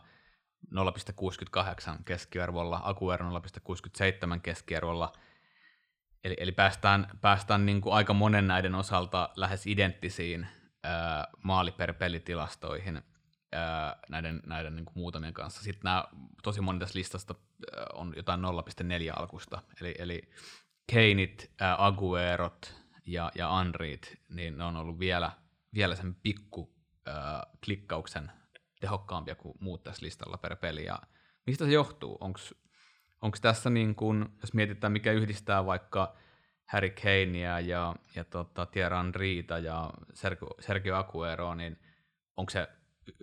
0,68 0.65 2.03
keskiarvolla, 2.05 2.81
Aguero 2.83 3.29
0,67 3.29 4.39
keskiarvolla. 4.43 5.13
Eli, 6.23 6.35
eli 6.39 6.51
päästään, 6.51 7.07
päästään 7.21 7.65
niin 7.65 7.81
kuin 7.81 7.93
aika 7.93 8.13
monen 8.13 8.47
näiden 8.47 8.75
osalta 8.75 9.29
lähes 9.35 9.67
identtisiin 9.67 10.43
äh, 10.85 11.27
maali 11.43 11.71
per 11.71 11.93
pelitilastoihin 11.93 12.97
äh, 12.97 13.95
näiden, 14.09 14.41
näiden 14.45 14.75
niin 14.75 14.85
kuin 14.85 14.97
muutamien 14.97 15.33
kanssa. 15.33 15.63
Sitten 15.63 15.81
nämä, 15.83 16.05
tosi 16.43 16.61
moni 16.61 16.79
tästä 16.79 16.99
listasta 16.99 17.35
äh, 17.77 17.85
on 17.93 18.13
jotain 18.15 18.41
0,4 18.41 18.45
alkusta, 19.15 19.61
eli, 19.81 19.95
eli 19.99 20.21
Keinit, 20.91 21.51
Aguerot 21.77 22.75
ja, 23.05 23.31
ja 23.35 23.57
Anrit, 23.57 24.21
niin 24.29 24.57
ne 24.57 24.63
on 24.63 24.75
ollut 24.75 24.99
vielä, 24.99 25.31
vielä 25.73 25.95
sen 25.95 26.15
pikku 26.15 26.76
klikkauksen 27.65 28.31
tehokkaampia 28.79 29.35
kuin 29.35 29.57
muut 29.59 29.83
tässä 29.83 30.05
listalla 30.05 30.37
per 30.37 30.55
peli. 30.55 30.85
Ja 30.85 30.99
mistä 31.45 31.65
se 31.65 31.71
johtuu? 31.71 32.17
Onko 33.21 33.37
tässä, 33.41 33.69
niin 33.69 33.95
kun, 33.95 34.37
jos 34.41 34.53
mietitään, 34.53 34.93
mikä 34.93 35.11
yhdistää 35.11 35.65
vaikka 35.65 36.15
Harry 36.65 36.89
Kanea 36.89 37.59
ja, 37.59 37.95
ja 38.15 38.23
tota, 38.23 38.65
Thierry 38.65 38.97
Henryta 38.97 39.59
ja 39.59 39.89
Sergio, 40.13 40.49
Sergio 40.59 40.95
Aguero, 40.95 41.55
niin 41.55 41.79
onko 42.37 42.49
se 42.49 42.67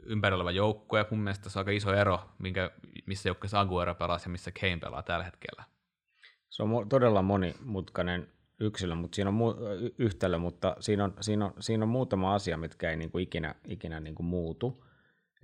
ympärillä 0.02 0.36
oleva 0.36 0.50
joukkue, 0.50 1.06
mun 1.10 1.20
mielestä 1.20 1.50
se 1.50 1.58
on 1.58 1.60
aika 1.60 1.70
iso 1.70 1.94
ero, 1.94 2.30
minkä, 2.38 2.70
missä 3.06 3.28
joukkueessa 3.28 3.60
Aguero 3.60 3.94
pelaa 3.94 4.18
ja 4.24 4.30
missä 4.30 4.52
Kane 4.60 4.76
pelaa 4.76 5.02
tällä 5.02 5.24
hetkellä. 5.24 5.64
Se 6.48 6.62
on 6.62 6.88
todella 6.88 7.22
monimutkainen 7.22 8.33
yksilö, 8.60 8.94
mutta 8.94 9.16
siinä 9.16 9.28
on 9.28 9.38
mu- 9.38 9.92
yhtälö, 9.98 10.38
mutta 10.38 10.76
siinä 10.80 11.04
on, 11.04 11.14
siinä, 11.20 11.44
on, 11.44 11.54
siinä 11.60 11.84
on 11.84 11.88
muutama 11.88 12.34
asia, 12.34 12.56
mitkä 12.56 12.90
ei 12.90 12.96
niin 12.96 13.10
kuin 13.10 13.22
ikinä, 13.22 13.54
ikinä 13.68 14.00
niin 14.00 14.14
kuin 14.14 14.26
muutu. 14.26 14.84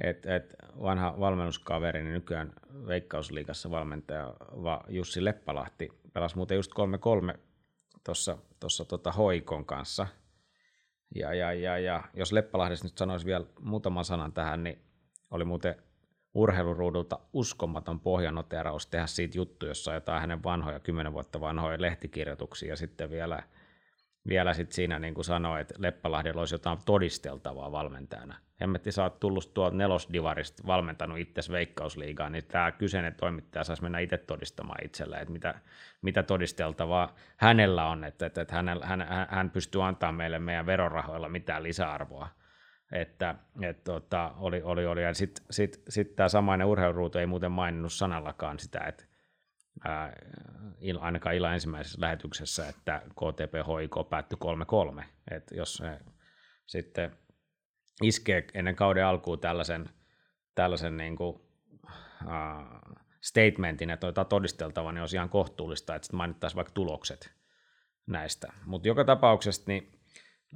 Et, 0.00 0.26
et 0.26 0.55
vanha 0.83 1.21
valmennuskaveri, 1.21 2.02
niin 2.02 2.12
nykyään 2.12 2.52
Veikkausliigassa 2.87 3.71
valmentaja 3.71 4.35
va 4.40 4.85
Jussi 4.88 5.25
Leppalahti 5.25 5.88
pelasi 6.12 6.37
muuten 6.37 6.57
just 6.57 6.73
3-3 7.35 7.38
tuossa 8.61 8.85
tota 8.88 9.12
Hoikon 9.12 9.64
kanssa. 9.64 10.07
Ja, 11.14 11.35
ja, 11.35 11.52
ja, 11.52 11.79
ja 11.79 12.02
jos 12.14 12.33
Leppalahdesta 12.33 12.87
nyt 12.87 12.99
sanoisi 12.99 13.26
vielä 13.26 13.45
muutaman 13.61 14.05
sanan 14.05 14.33
tähän, 14.33 14.64
niin 14.64 14.79
oli 15.31 15.45
muuten 15.45 15.75
urheiluruudulta 16.35 17.19
uskomaton 17.33 18.01
pohjanoteraus 18.01 18.87
tehdä 18.87 19.07
siitä 19.07 19.39
juttu, 19.39 19.67
jossa 19.67 19.91
on 19.91 19.95
jotain 19.95 20.21
hänen 20.21 20.43
vanhoja, 20.43 20.81
kymmenen 20.81 21.13
vuotta 21.13 21.41
vanhoja 21.41 21.81
lehtikirjoituksia 21.81 22.69
ja 22.69 22.77
sitten 22.77 23.11
vielä, 23.11 23.43
vielä 24.29 24.55
sit 24.55 24.73
siinä 24.73 24.99
niin 24.99 25.15
kuin 25.15 25.25
sanoi, 25.25 25.61
että 25.61 25.75
Leppälahdella 25.79 26.41
olisi 26.41 26.55
jotain 26.55 26.79
todisteltavaa 26.85 27.73
valmentajana. 27.73 28.35
Hemmetti, 28.61 28.93
sä 28.93 29.03
oot 29.03 29.21
tullut 29.21 29.55
tuolta 29.55 29.77
nelosdivarista 29.77 30.63
valmentanut 30.67 31.19
itse 31.19 31.53
veikkausliigaan, 31.53 32.33
niin 32.33 32.45
tämä 32.45 32.73
kyseinen 32.73 33.15
toimittaja 33.15 33.65
saisi 33.65 33.83
mennä 33.83 33.99
itse 33.99 34.19
todistamaan 34.19 34.85
itselleen, 34.85 35.23
että 35.23 35.33
mitä, 35.33 35.55
mitä 36.03 36.23
todisteltavaa 36.23 37.15
hänellä 37.37 37.87
on, 37.87 38.05
että, 38.05 38.27
että, 38.27 38.41
että 38.41 38.55
hän, 38.55 38.81
hän, 38.83 39.07
hän 39.29 39.51
pystyy 39.51 39.85
antamaan 39.85 40.15
meille 40.15 40.39
meidän 40.39 40.67
verorahoilla 40.67 41.29
mitään 41.29 41.63
lisäarvoa 41.63 42.29
että 42.93 43.35
et, 43.63 43.85
tota, 43.85 44.35
oli, 44.37 44.63
oli, 44.63 44.87
oli. 44.87 45.03
Ja 45.03 45.15
sitten 45.15 45.45
sit, 45.51 45.83
sit 45.89 46.17
tämä 46.17 46.29
samainen 46.29 46.67
urheiluruutu 46.67 47.19
ei 47.19 47.27
muuten 47.27 47.53
maininnut 47.53 47.93
sanallakaan 47.93 48.59
sitä, 48.59 48.81
että 48.81 49.05
ää, 49.85 50.13
il, 50.81 50.99
ainakaan 51.01 51.35
illan 51.35 51.55
ensimmäisessä 51.55 52.01
lähetyksessä, 52.01 52.69
että 52.69 53.03
KTP 53.11 53.67
hoiko 53.67 54.05
päättyi 54.05 54.39
3-3. 55.01 55.05
Et 55.31 55.51
jos 55.53 55.75
se 55.75 55.99
sitten 56.67 57.17
iskee 58.03 58.45
ennen 58.55 58.77
kauden 58.77 59.07
alkuun 59.07 59.41
tällaisen, 59.41 59.91
tällaisen 60.55 60.97
niin 60.97 61.17
kuin, 61.17 61.41
ää, 62.29 62.81
statementin, 63.21 63.91
että 63.91 64.07
otetaan 64.07 64.27
todisteltava, 64.27 64.93
niin 64.93 65.01
olisi 65.01 65.17
ihan 65.17 65.29
kohtuullista, 65.29 65.95
että 65.95 66.07
sitten 66.07 66.17
mainittaisiin 66.17 66.57
vaikka 66.57 66.73
tulokset 66.73 67.33
näistä. 68.07 68.53
Mutta 68.65 68.89
joka 68.89 69.05
tapauksessa 69.05 69.63
niin 69.67 70.00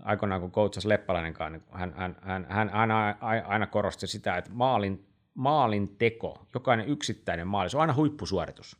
aikoinaan 0.02 0.40
kun 0.40 0.52
coachasi 0.52 0.88
Leppäläinen 0.88 1.34
niin 1.50 1.62
hän, 1.70 1.94
hän, 1.96 2.16
hän, 2.22 2.46
hän 2.48 2.70
aina, 2.70 3.16
aina 3.46 3.66
korosti 3.66 4.06
sitä, 4.06 4.36
että 4.36 4.50
maalin, 4.54 5.06
maalin 5.34 5.96
teko, 5.96 6.46
jokainen 6.54 6.88
yksittäinen 6.88 7.46
maali, 7.46 7.70
se 7.70 7.76
on 7.76 7.80
aina 7.80 7.94
huippusuoritus. 7.94 8.76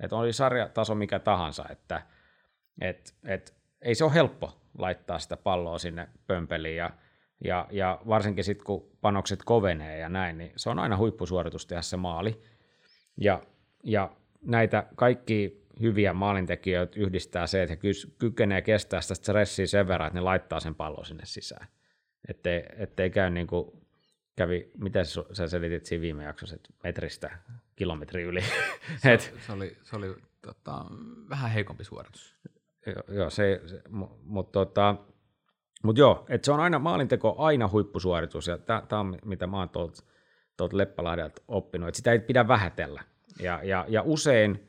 Että 0.00 0.16
oli 0.16 0.32
sarjataso 0.32 0.94
mikä 0.94 1.18
tahansa, 1.18 1.64
että 1.70 2.02
et, 2.80 3.14
et, 3.24 3.56
ei 3.82 3.94
se 3.94 4.04
ole 4.04 4.14
helppo 4.14 4.60
laittaa 4.78 5.18
sitä 5.18 5.36
palloa 5.36 5.78
sinne 5.78 6.08
pömpeliin 6.26 6.76
ja, 6.76 6.90
ja, 7.44 7.66
ja 7.70 8.00
varsinkin 8.08 8.44
sitten 8.44 8.64
kun 8.64 8.90
panokset 9.00 9.40
kovenee 9.44 9.98
ja 9.98 10.08
näin, 10.08 10.38
niin 10.38 10.52
se 10.56 10.70
on 10.70 10.78
aina 10.78 10.96
huippusuoritus 10.96 11.66
tehdä 11.66 11.82
se 11.82 11.96
maali. 11.96 12.42
Ja, 13.16 13.42
ja 13.84 14.10
näitä 14.40 14.86
kaikki 14.96 15.65
hyviä 15.80 16.12
maalintekijöitä 16.12 17.00
yhdistää 17.00 17.46
se, 17.46 17.62
että 17.62 17.72
he 17.72 17.92
kykenee 18.18 18.62
kestää 18.62 19.00
sitä 19.00 19.14
stressiä 19.14 19.66
sen 19.66 19.88
verran, 19.88 20.06
että 20.06 20.18
ne 20.18 20.24
laittaa 20.24 20.60
sen 20.60 20.74
pallon 20.74 21.06
sinne 21.06 21.26
sisään. 21.26 21.66
Ettei, 22.28 22.62
ettei 22.76 23.10
käy 23.10 23.30
niin 23.30 23.46
kuin 23.46 23.86
kävi, 24.36 24.70
miten 24.78 25.04
sä 25.32 25.48
selitit 25.48 25.86
siinä 25.86 26.02
viime 26.02 26.24
jaksossa, 26.24 26.56
että 26.56 26.68
metristä 26.84 27.38
kilometri 27.76 28.22
yli? 28.22 28.42
Se, 28.96 29.12
Et, 29.12 29.34
se 29.46 29.52
oli, 29.52 29.76
se 29.82 29.96
oli 29.96 30.14
tota, 30.42 30.84
vähän 31.28 31.50
heikompi 31.50 31.84
suoritus. 31.84 32.36
Joo, 32.86 33.02
jo, 33.08 33.30
se, 33.30 33.60
se 33.66 33.82
mutta 34.22 34.52
tota, 34.52 34.96
mut 35.82 35.98
joo, 35.98 36.26
että 36.28 36.44
se 36.44 36.52
on 36.52 36.60
aina, 36.60 36.78
maalinteko 36.78 37.34
aina 37.38 37.68
huippusuoritus, 37.68 38.46
ja 38.46 38.58
tämä 38.58 39.00
on 39.00 39.18
mitä 39.24 39.46
mä 39.46 39.58
oon 39.58 39.68
tuolta, 39.68 40.02
tuolta 40.56 40.76
Leppälahdelta 40.76 41.42
oppinut, 41.48 41.88
että 41.88 41.96
sitä 41.96 42.12
ei 42.12 42.18
pidä 42.18 42.48
vähätellä. 42.48 43.02
Ja, 43.42 43.60
ja, 43.62 43.84
ja 43.88 44.02
usein 44.02 44.68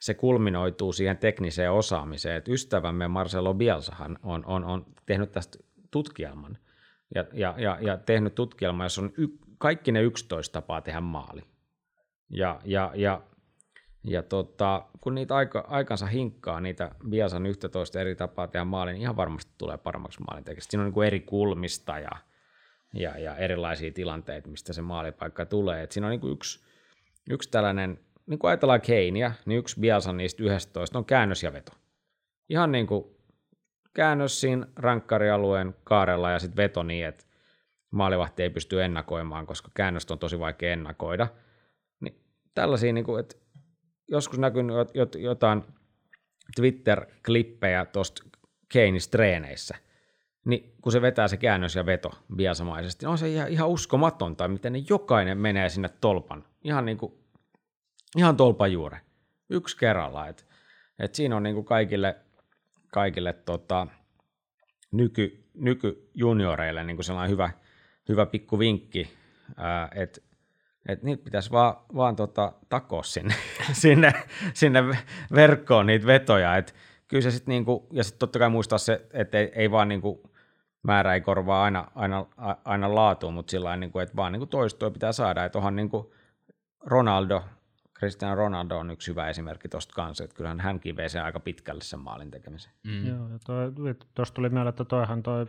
se 0.00 0.14
kulminoituu 0.14 0.92
siihen 0.92 1.18
tekniseen 1.18 1.72
osaamiseen, 1.72 2.36
että 2.36 2.52
ystävämme 2.52 3.08
Marcelo 3.08 3.54
Bielsahan 3.54 4.18
on, 4.22 4.44
on, 4.46 4.64
on 4.64 4.86
tehnyt 5.06 5.32
tästä 5.32 5.58
tutkielman, 5.90 6.58
ja, 7.14 7.24
ja, 7.32 7.54
ja, 7.58 7.78
ja 7.80 7.96
tehnyt 7.96 8.34
tutkielman, 8.34 8.84
jossa 8.84 9.02
on 9.02 9.12
y, 9.16 9.26
kaikki 9.58 9.92
ne 9.92 10.02
11 10.02 10.52
tapaa 10.52 10.80
tehdä 10.80 11.00
maali. 11.00 11.42
Ja, 12.30 12.60
ja, 12.64 12.92
ja, 12.94 13.22
ja 14.04 14.22
tota, 14.22 14.86
kun 15.00 15.14
niitä 15.14 15.36
aika, 15.36 15.64
aikansa 15.68 16.06
hinkkaa, 16.06 16.60
niitä 16.60 16.90
Bielsan 17.08 17.46
11 17.46 18.00
eri 18.00 18.14
tapaa 18.14 18.46
tehdä 18.46 18.64
maali, 18.64 18.92
niin 18.92 19.02
ihan 19.02 19.16
varmasti 19.16 19.52
tulee 19.58 19.78
paremmaksi 19.78 20.20
maalintekijästä. 20.20 20.70
Siinä 20.70 20.82
on 20.82 20.86
niin 20.86 20.94
kuin 20.94 21.06
eri 21.06 21.20
kulmista 21.20 21.98
ja, 21.98 22.10
ja, 22.94 23.18
ja 23.18 23.36
erilaisia 23.36 23.90
tilanteita, 23.90 24.48
mistä 24.48 24.72
se 24.72 24.82
maalipaikka 24.82 25.46
tulee. 25.46 25.82
Et 25.82 25.92
siinä 25.92 26.06
on 26.06 26.10
niin 26.10 26.20
kuin 26.20 26.32
yksi, 26.32 26.60
yksi 27.30 27.50
tällainen 27.50 27.98
niin 28.30 28.38
kuin 28.38 28.48
ajatellaan 28.48 28.80
Keinia, 28.80 29.32
niin 29.46 29.58
yksi 29.58 29.80
Bielsan 29.80 30.16
niistä 30.16 30.42
11 30.42 30.98
on 30.98 31.04
käännös 31.04 31.42
ja 31.42 31.52
veto. 31.52 31.72
Ihan 32.48 32.72
niin 32.72 32.86
kuin 32.86 33.04
käännös 33.94 34.40
siinä 34.40 34.66
rankkarialueen 34.76 35.74
kaarella 35.84 36.30
ja 36.30 36.38
sitten 36.38 36.56
veto 36.56 36.82
niin, 36.82 37.06
että 37.06 37.24
maalivahti 37.90 38.42
ei 38.42 38.50
pysty 38.50 38.82
ennakoimaan, 38.82 39.46
koska 39.46 39.70
käännöstä 39.74 40.14
on 40.14 40.18
tosi 40.18 40.38
vaikea 40.40 40.72
ennakoida. 40.72 41.26
Niin 42.00 42.20
tällaisia, 42.54 42.92
niin 42.92 43.04
kuin, 43.04 43.20
että 43.20 43.36
joskus 44.08 44.38
näkynyt 44.38 44.76
jotain 45.18 45.64
Twitter-klippejä 46.56 47.84
tuosta 47.84 48.22
Keinis 48.72 49.08
treeneissä, 49.08 49.76
niin 50.44 50.74
kun 50.82 50.92
se 50.92 51.02
vetää 51.02 51.28
se 51.28 51.36
käännös 51.36 51.74
ja 51.74 51.86
veto 51.86 52.10
biasamaisesti, 52.36 53.04
niin 53.04 53.10
on 53.10 53.18
se 53.18 53.46
ihan 53.48 53.68
uskomatonta, 53.68 54.48
miten 54.48 54.72
ne 54.72 54.82
jokainen 54.88 55.38
menee 55.38 55.68
sinne 55.68 55.88
tolpan. 56.00 56.44
Ihan 56.64 56.84
niin 56.84 56.98
kuin 56.98 57.19
ihan 58.16 58.36
tolpan 58.36 58.72
juure. 58.72 59.00
Yksi 59.50 59.76
kerralla. 59.76 60.28
Et, 60.28 60.46
et 60.98 61.14
siinä 61.14 61.36
on 61.36 61.42
niinku 61.42 61.62
kaikille, 61.62 62.16
kaikille 62.92 63.32
tota, 63.32 63.86
nyky, 64.92 65.50
nykyjunioreille 65.54 66.84
niinku 66.84 67.02
sellainen 67.02 67.30
hyvä, 67.30 67.50
hyvä 68.08 68.26
pikku 68.26 68.58
vinkki, 68.58 69.10
että 69.94 70.20
et 70.88 71.02
niitä 71.02 71.24
pitäisi 71.24 71.50
vaan, 71.50 71.74
vaan 71.94 72.16
tota, 72.16 72.52
takoa 72.68 73.02
sinne, 73.02 73.34
sinne, 73.72 74.12
sinne 74.54 74.84
verkkoon 75.34 75.86
niitä 75.86 76.06
vetoja. 76.06 76.56
Et 76.56 76.74
kyllä 77.08 77.22
se 77.22 77.30
sitten 77.30 77.52
niinku, 77.52 77.88
ja 77.92 78.04
sitten 78.04 78.18
totta 78.18 78.38
kai 78.38 78.48
muistaa 78.50 78.78
se, 78.78 79.06
että 79.12 79.38
ei, 79.38 79.52
ei 79.54 79.70
vaan 79.70 79.88
niinku, 79.88 80.30
määrä 80.82 81.14
ei 81.14 81.20
korvaa 81.20 81.64
aina, 81.64 81.90
aina, 81.94 82.26
aina 82.64 82.94
laatuun, 82.94 83.34
mutta 83.34 83.50
sillä 83.50 83.76
niinku, 83.76 83.98
että 83.98 84.16
vaan 84.16 84.32
niinku 84.32 84.46
toistoa 84.46 84.90
pitää 84.90 85.12
saada. 85.12 85.44
Että 85.44 85.58
onhan 85.58 85.76
niinku 85.76 86.14
Ronaldo 86.80 87.44
Cristiano 88.00 88.34
Ronaldo 88.34 88.78
on 88.78 88.90
yksi 88.90 89.10
hyvä 89.10 89.28
esimerkki 89.28 89.68
tuosta 89.68 89.94
kanssa, 89.94 90.24
että 90.24 90.36
kyllähän 90.36 90.60
hänkin 90.60 90.96
vei 90.96 91.08
sen 91.08 91.24
aika 91.24 91.40
pitkälle 91.40 91.82
sen 91.82 92.00
maalin 92.00 92.30
tekemisen. 92.30 92.72
Mm. 92.82 93.06
Joo, 93.06 93.28
ja 93.28 93.38
tuosta 94.14 94.34
tuli 94.34 94.48
mieleen, 94.48 94.68
että 94.68 94.84
toihan 94.84 95.22
toi 95.22 95.46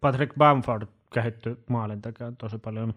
Patrick 0.00 0.34
Bamford 0.38 0.86
kehittyi 1.14 1.56
maalintekijän 1.68 2.36
tosi 2.36 2.58
paljon 2.58 2.94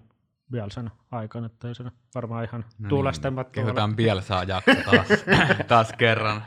Bielsan 0.52 0.92
aikana, 1.12 1.46
että 1.46 1.68
ei 1.68 1.76
se 1.76 1.84
varmaan 2.16 2.44
ihan 2.44 2.66
no 2.80 2.90
tuulestemmat 2.90 3.48
niin, 3.48 3.54
Kehutaan 3.54 3.96
Bielsaa 3.96 4.44
jakso 4.44 4.72
taas, 4.86 5.08
taas 5.68 5.94
kerran. 5.98 6.44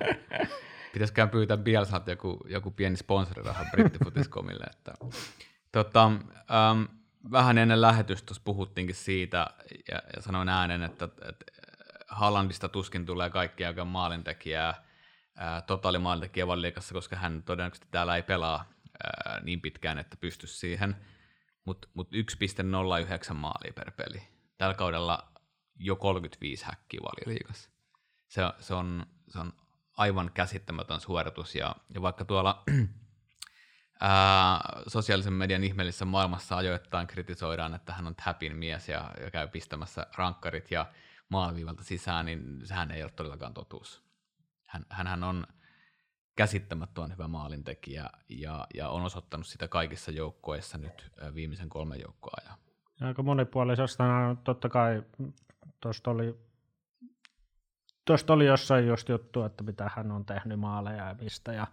Pitäisikään 0.93 1.31
pyytää 1.31 1.57
Bielsalta 1.57 2.11
joku, 2.11 2.39
joku 2.49 2.71
pieni 2.71 2.97
sponsoriraha 2.97 3.65
brittifutiskomille. 3.71 4.65
Että, 4.65 4.93
tota, 5.73 6.07
um, 6.07 6.89
vähän 7.31 7.59
ennen 7.59 7.81
lähetystä 7.81 8.35
puhuttiinkin 8.45 8.95
siitä, 8.95 9.47
ja, 9.89 10.03
ja 10.17 10.23
sanoin 10.23 10.49
äänen, 10.49 10.83
että, 10.83 11.05
että 11.05 11.45
Hallandista 12.17 12.69
tuskin 12.69 13.07
tulee 13.07 13.31
kaikki 13.31 13.65
aika 13.65 13.85
maalintekijää, 13.85 14.85
totaalimaalintekijä 15.67 16.47
valiikassa, 16.47 16.95
koska 16.95 17.17
hän 17.17 17.43
todennäköisesti 17.43 17.89
täällä 17.91 18.17
ei 18.17 18.23
pelaa 18.23 18.65
niin 19.43 19.61
pitkään, 19.61 19.99
että 19.99 20.17
pystyisi 20.17 20.57
siihen. 20.57 20.97
Mutta 21.65 21.89
mut 21.95 22.09
1,09 22.13 23.35
maalia 23.35 23.73
per 23.73 23.91
peli. 23.91 24.23
Tällä 24.59 24.75
kaudella 24.75 25.33
jo 25.79 25.97
35 25.97 26.65
häkkiä 26.65 27.01
valioliikassa. 27.03 27.71
Se, 28.29 28.43
se, 28.61 28.75
on, 28.75 29.07
se 29.29 29.39
on 29.39 29.53
aivan 29.97 30.31
käsittämätön 30.35 31.01
suoritus, 31.01 31.55
ja, 31.55 31.77
ja 31.95 32.03
vaikka 32.03 32.25
tuolla 32.25 32.65
ää, 34.01 34.61
sosiaalisen 34.87 35.33
median 35.33 35.65
ihmeellisessä 35.65 36.05
maailmassa 36.05 36.57
ajoittain 36.57 37.07
kritisoidaan, 37.07 37.75
että 37.75 37.93
hän 37.93 38.07
on 38.07 38.15
täpin 38.25 38.57
mies 38.57 38.89
ja, 38.89 39.11
ja 39.21 39.31
käy 39.31 39.49
pistämässä 39.49 40.07
rankkarit 40.17 40.71
ja 40.71 40.87
maaliviivalta 41.29 41.85
sisään, 41.85 42.27
niin 42.27 42.61
sehän 42.65 42.91
ei 42.91 43.03
ole 43.03 43.11
todellakaan 43.11 43.55
totuus. 43.55 44.03
Hän, 44.67 44.87
hänhän 44.91 45.25
on 45.25 45.47
käsittämättömän 46.37 47.13
hyvä 47.13 47.29
maalintekijä 47.29 48.11
ja, 48.29 48.67
ja 48.75 48.89
on 48.89 49.03
osoittanut 49.03 49.47
sitä 49.47 49.69
kaikissa 49.69 50.11
joukkoissa 50.11 50.79
nyt 50.79 51.13
viimeisen 51.35 51.69
kolmen 51.69 52.01
joukkoa 52.01 52.33
ajan. 52.43 52.59
Aika 53.01 53.23
monipuolisesta, 53.23 54.05
totta 54.45 54.69
kai 54.69 55.03
tuosta 55.81 56.11
oli, 56.11 56.39
tuosta 58.05 58.33
oli 58.33 58.47
jossain 58.47 58.87
just 58.87 59.09
juttu, 59.09 59.43
että 59.43 59.65
mitä 59.65 59.91
hän 59.97 60.11
on 60.11 60.27
tehnyt 60.27 60.61
maaleja 60.61 61.09
ja 61.09 61.15
mistä 61.15 61.53
ja 61.53 61.67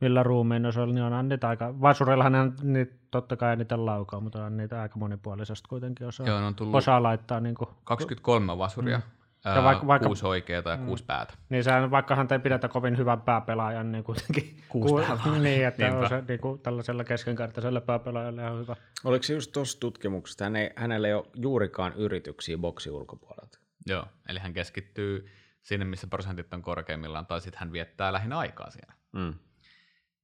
millä 0.00 0.22
ruumiinosoilla, 0.22 0.94
niin 0.94 1.04
onhan 1.04 1.28
niitä 1.28 1.48
aika, 1.48 1.80
vasurillahan 1.80 2.32
ne 2.32 2.52
niitä, 2.62 2.94
totta 3.10 3.36
kai 3.36 3.56
niitä 3.56 3.86
laukaa, 3.86 4.20
mutta 4.20 4.44
on 4.44 4.56
niitä 4.56 4.82
aika 4.82 4.98
monipuolisesti 4.98 5.68
kuitenkin 5.68 6.06
osaa, 6.06 6.26
Joo, 6.26 6.38
on 6.38 6.54
tullut 6.54 6.74
osaa 6.74 7.02
laittaa. 7.02 7.40
Niin 7.40 7.54
kuin, 7.54 7.70
23 7.84 8.58
vasuria, 8.58 8.98
mm. 8.98 9.52
ja 9.54 9.62
vaikka, 9.62 9.86
vaikka, 9.86 10.06
kuusi 10.06 10.26
oikeaa 10.26 10.62
ja 10.66 10.76
mm. 10.76 10.86
kuusi 10.86 11.04
päätä. 11.04 11.34
Niin 11.48 11.64
sehän, 11.64 11.90
vaikkahan 11.90 12.28
te 12.28 12.38
pidetä 12.38 12.68
kovin 12.68 12.98
hyvän 12.98 13.20
pääpelaajan, 13.20 13.92
niin 13.92 14.04
kuitenkin 14.04 14.56
kuusi 14.68 14.94
ku, 15.24 15.30
niin, 15.40 15.66
että 15.66 15.82
Niinpä. 15.82 16.00
on 16.00 16.08
se 16.08 16.24
niin 16.28 16.40
kuin, 16.40 16.60
tällaisella 16.60 17.04
keskenkartaisella 17.04 17.80
pääpelaajalle 17.80 18.42
ihan 18.42 18.58
hyvä. 18.58 18.76
Oliko 19.04 19.22
se 19.22 19.34
just 19.34 19.52
tuossa 19.52 19.80
tutkimuksessa, 19.80 20.44
hän 20.44 20.56
ei, 20.56 20.70
hänellä 20.76 21.08
ei 21.08 21.14
ole 21.14 21.26
juurikaan 21.36 21.92
yrityksiä 21.92 22.58
boksi 22.58 22.90
ulkopuolelta? 22.90 23.58
Joo, 23.86 24.04
eli 24.28 24.38
hän 24.38 24.52
keskittyy 24.52 25.28
sinne, 25.62 25.84
missä 25.84 26.06
prosentit 26.06 26.54
on 26.54 26.62
korkeimmillaan, 26.62 27.26
tai 27.26 27.40
sitten 27.40 27.60
hän 27.60 27.72
viettää 27.72 28.12
lähinnä 28.12 28.38
aikaa 28.38 28.70
siellä. 28.70 28.92
Mm. 29.12 29.34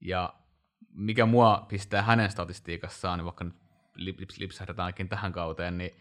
Ja 0.04 0.34
mikä 0.92 1.26
mua 1.26 1.66
pistää 1.68 2.02
hänen 2.02 2.30
statistiikassaan, 2.30 3.18
niin 3.18 3.24
vaikka 3.24 3.44
nyt 3.96 4.38
lipsahdetaankin 4.38 5.08
tähän 5.08 5.32
kauteen, 5.32 5.78
niin 5.78 5.96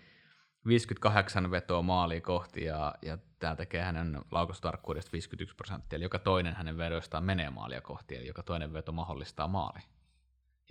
58 0.68 1.52
vetoa 1.52 1.82
maaliin 1.82 2.22
kohti 2.22 2.66
ja, 2.66 2.96
ja 3.02 3.18
tämä 3.40 3.56
tekee 3.56 3.84
hänen 3.84 4.22
laukostarkkuudesta 4.32 5.12
51 5.12 5.56
prosenttia, 5.56 5.98
eli 5.98 6.06
joka 6.06 6.20
toinen 6.20 6.56
hänen 6.56 6.78
vedoistaan 6.78 7.24
menee 7.24 7.50
maalia 7.50 7.82
kohti, 7.82 8.16
eli 8.16 8.28
joka 8.28 8.44
toinen 8.44 8.74
veto 8.74 8.92
mahdollistaa 8.92 9.48
maali, 9.48 9.80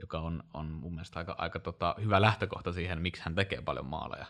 joka 0.00 0.18
on, 0.18 0.44
on 0.54 0.66
mun 0.66 0.92
mielestä 0.92 1.18
aika, 1.18 1.34
aika 1.38 1.58
tota, 1.58 1.94
hyvä 2.00 2.20
lähtökohta 2.20 2.72
siihen, 2.72 3.02
miksi 3.02 3.22
hän 3.24 3.34
tekee 3.34 3.62
paljon 3.62 3.86
maaleja. 3.86 4.26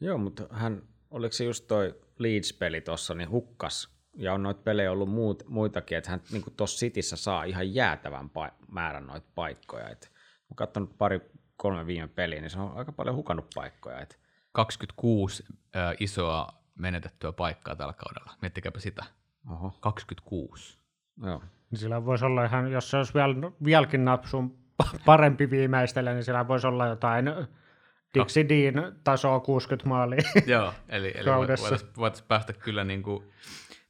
Joo, 0.00 0.18
mutta 0.18 0.46
hän, 0.50 0.82
oliko 1.10 1.32
se 1.32 1.44
just 1.44 1.66
toi 1.66 2.00
Leeds-peli 2.18 2.80
tuossa, 2.80 3.14
niin 3.14 3.30
hukkas 3.30 3.95
ja 4.16 4.32
on 4.32 4.42
noita 4.42 4.62
pelejä 4.62 4.92
ollut 4.92 5.08
muut, 5.08 5.42
muitakin, 5.48 5.98
että 5.98 6.10
hän 6.10 6.20
niin 6.32 6.44
tuossa 6.56 6.78
Cityssä 6.78 7.16
saa 7.16 7.44
ihan 7.44 7.74
jäätävän 7.74 8.30
pa- 8.30 8.54
määrän 8.68 9.06
noita 9.06 9.26
paikkoja. 9.34 9.88
Et, 9.88 10.12
olen 10.44 10.56
katsonut 10.56 10.98
pari, 10.98 11.20
kolme 11.56 11.86
viime 11.86 12.08
peliä, 12.08 12.40
niin 12.40 12.50
se 12.50 12.60
on 12.60 12.76
aika 12.76 12.92
paljon 12.92 13.16
hukannut 13.16 13.46
paikkoja. 13.54 14.00
Et. 14.00 14.20
26 14.52 15.44
äh, 15.76 15.94
isoa 16.00 16.48
menetettyä 16.74 17.32
paikkaa 17.32 17.76
tällä 17.76 17.92
kaudella. 17.92 18.32
Miettikääpä 18.42 18.80
sitä. 18.80 19.04
Oho. 19.50 19.78
26. 19.80 20.78
Joo. 21.22 21.42
Niin 21.70 21.78
sillä 21.78 22.04
voisi 22.04 22.24
olla 22.24 22.44
ihan, 22.44 22.72
jos 22.72 22.90
se 22.90 22.96
olisi 22.96 23.14
vielä, 23.14 23.34
vieläkin 23.64 24.04
napsun 24.04 24.58
parempi 25.06 25.50
viimeistellä, 25.50 26.12
niin 26.12 26.24
sillä 26.24 26.48
voisi 26.48 26.66
olla 26.66 26.86
jotain 26.86 27.30
Dixie 28.14 28.48
Dean 28.48 28.96
tasoa 29.04 29.40
60 29.40 29.88
maalia. 29.88 30.20
Joo, 30.46 30.72
eli, 30.88 31.12
eli 31.14 31.34
voitaisiin 31.36 31.90
voitais 31.96 32.22
päästä 32.22 32.52
kyllä 32.52 32.84
niin 32.84 33.02
kuin, 33.02 33.24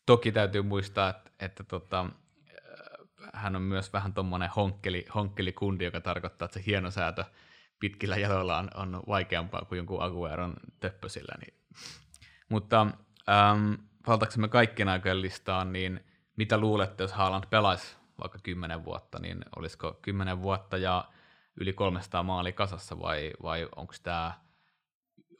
toki 0.07 0.33
täytyy 0.33 0.63
muistaa, 0.63 1.09
että, 1.09 1.31
että 1.41 1.65
tota, 1.65 2.01
äh, 2.01 3.31
hän 3.33 3.57
on 3.57 3.63
myös 3.63 3.93
vähän 3.93 4.15
tuommoinen 4.15 4.51
honkkeli, 4.57 5.05
honkkeli-kundi, 5.15 5.85
joka 5.85 6.01
tarkoittaa, 6.01 6.47
että 6.47 6.59
se 6.59 6.67
hienosäätö 6.67 7.25
pitkillä 7.81 8.17
jaloilla 8.17 8.59
on, 8.59 8.71
on 8.75 9.03
vaikeampaa 9.09 9.65
kuin 9.69 9.77
jonkun 9.77 10.03
Agueron 10.03 10.55
töppösillä. 10.81 11.35
Niin. 11.41 11.55
Mutta 12.49 12.87
ähm, 13.29 13.73
valtaksemme 14.07 14.49
kaikkien 14.49 14.89
aikojen 14.89 15.23
listaan, 15.23 15.73
niin 15.73 16.05
mitä 16.37 16.59
luulette, 16.59 17.05
jos 17.05 17.13
Haaland 17.13 17.45
pelaisi 17.51 17.97
vaikka 18.23 18.39
10 18.43 18.85
vuotta, 18.85 19.19
niin 19.19 19.45
olisiko 19.57 19.99
10 20.03 20.43
vuotta 20.43 20.77
ja 20.77 21.09
yli 21.61 21.73
300 21.73 22.23
maali 22.23 22.53
kasassa 22.53 22.99
vai, 22.99 23.33
vai 23.43 23.69
onko 23.77 23.95
tämä 24.03 24.33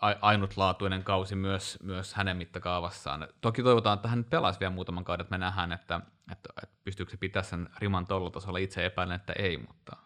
ainutlaatuinen 0.01 1.05
kausi 1.05 1.35
myös, 1.35 1.79
myös 1.83 2.15
hänen 2.15 2.37
mittakaavassaan. 2.37 3.29
Toki 3.41 3.63
toivotaan, 3.63 3.97
että 3.97 4.09
hän 4.09 4.25
pelaisi 4.25 4.61
vielä 4.61 4.75
muutaman 4.75 5.05
kauden, 5.05 5.25
että 5.25 5.35
me 5.35 5.39
nähdään, 5.39 5.73
että, 5.73 6.01
että, 6.33 6.49
että 6.63 6.77
pystyykö 6.85 7.11
se 7.11 7.17
pitää 7.17 7.43
sen 7.43 7.69
riman 7.79 8.07
tuolla 8.07 8.31
tasolla. 8.31 8.59
Itse 8.59 8.87
epäilen, 8.87 9.17
että 9.17 9.33
ei, 9.33 9.59
mutta 9.59 9.97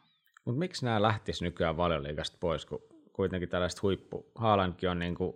Mutta 0.45 0.59
miksi 0.59 0.85
nämä 0.85 1.03
lähtis 1.03 1.43
nykyään 1.43 1.77
valioliigasta 1.77 2.37
pois, 2.41 2.67
kun 2.67 2.83
kuitenkin 3.13 3.49
tällaiset 3.49 3.83
huippu... 3.83 4.31
Haalandkin 4.35 4.91
on 4.91 4.99
niin 4.99 5.15
kuin, 5.15 5.33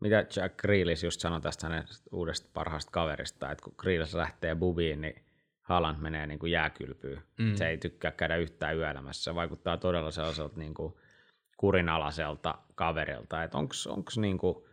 mitä 0.00 0.26
Jack 0.36 0.56
Grealish 0.56 1.04
just 1.04 1.20
sanoi 1.20 1.40
tästä 1.40 1.68
hänen 1.68 1.84
uudesta 2.12 2.50
parhaasta 2.54 2.90
kaverista, 2.90 3.50
että 3.50 3.64
kun 3.64 3.74
Grealish 3.76 4.14
lähtee 4.14 4.54
bubiin, 4.54 5.00
niin 5.00 5.24
Haaland 5.62 5.98
menee 5.98 6.26
niin 6.26 6.38
kuin 6.38 6.52
jääkylpyyn. 6.52 7.22
Mm. 7.38 7.54
Se 7.54 7.68
ei 7.68 7.78
tykkää 7.78 8.10
käydä 8.10 8.36
yhtään 8.36 8.76
yöelämässä. 8.76 9.22
Se 9.22 9.34
vaikuttaa 9.34 9.76
todella 9.76 10.10
sellaiselta 10.10 10.58
niin 10.58 10.74
kuin 10.74 10.94
kurinalaiselta 11.64 12.58
kaverilta. 12.74 13.42
Että 13.42 13.58
onko 13.58 14.10
niin 14.20 14.38
kuin 14.38 14.64